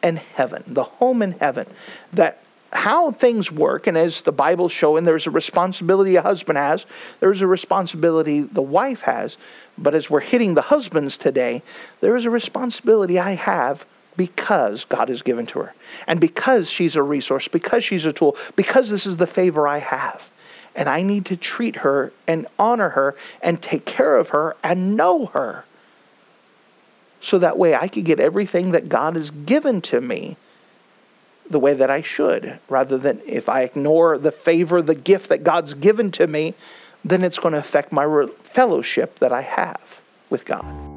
and 0.03 0.19
heaven, 0.19 0.63
the 0.67 0.83
home 0.83 1.23
in 1.23 1.31
heaven, 1.31 1.65
that 2.13 2.43
how 2.71 3.09
things 3.09 3.51
work, 3.51 3.87
and 3.87 3.97
as 3.97 4.21
the 4.21 4.31
Bible's 4.31 4.71
showing, 4.71 5.03
there's 5.03 5.25
a 5.25 5.31
responsibility 5.31 6.15
a 6.15 6.21
husband 6.21 6.59
has, 6.59 6.85
there's 7.21 7.41
a 7.41 7.47
responsibility 7.47 8.41
the 8.41 8.61
wife 8.61 9.01
has, 9.01 9.37
but 9.79 9.95
as 9.95 10.11
we're 10.11 10.19
hitting 10.19 10.53
the 10.53 10.61
husbands 10.61 11.17
today, 11.17 11.63
there 12.01 12.15
is 12.15 12.25
a 12.25 12.29
responsibility 12.29 13.17
I 13.17 13.33
have 13.33 13.83
because 14.15 14.85
God 14.85 15.09
has 15.09 15.23
given 15.23 15.47
to 15.47 15.59
her, 15.61 15.73
and 16.05 16.19
because 16.19 16.69
she's 16.69 16.95
a 16.95 17.01
resource, 17.01 17.47
because 17.47 17.83
she's 17.83 18.05
a 18.05 18.13
tool, 18.13 18.37
because 18.55 18.91
this 18.91 19.07
is 19.07 19.17
the 19.17 19.25
favor 19.25 19.67
I 19.67 19.79
have 19.79 20.29
and 20.77 20.87
I 20.87 21.01
need 21.01 21.25
to 21.25 21.35
treat 21.35 21.77
her 21.77 22.13
and 22.27 22.47
honor 22.57 22.89
her 22.89 23.15
and 23.41 23.61
take 23.61 23.85
care 23.85 24.15
of 24.15 24.29
her 24.29 24.55
and 24.63 24.95
know 24.95 25.25
her. 25.25 25.65
So 27.19 27.39
that 27.39 27.57
way 27.57 27.75
I 27.75 27.87
could 27.87 28.05
get 28.05 28.19
everything 28.19 28.71
that 28.71 28.87
God 28.87 29.15
has 29.15 29.31
given 29.31 29.81
to 29.81 29.99
me 29.99 30.37
the 31.49 31.59
way 31.59 31.73
that 31.73 31.89
I 31.89 32.01
should, 32.01 32.59
rather 32.69 32.97
than 32.97 33.21
if 33.25 33.49
I 33.49 33.63
ignore 33.63 34.17
the 34.17 34.31
favor, 34.31 34.81
the 34.81 34.95
gift 34.95 35.29
that 35.29 35.43
God's 35.43 35.73
given 35.73 36.11
to 36.11 36.27
me, 36.27 36.53
then 37.03 37.23
it's 37.23 37.39
going 37.39 37.53
to 37.53 37.59
affect 37.59 37.91
my 37.91 38.27
fellowship 38.43 39.19
that 39.19 39.31
I 39.31 39.41
have 39.41 39.81
with 40.29 40.45
God. 40.45 40.96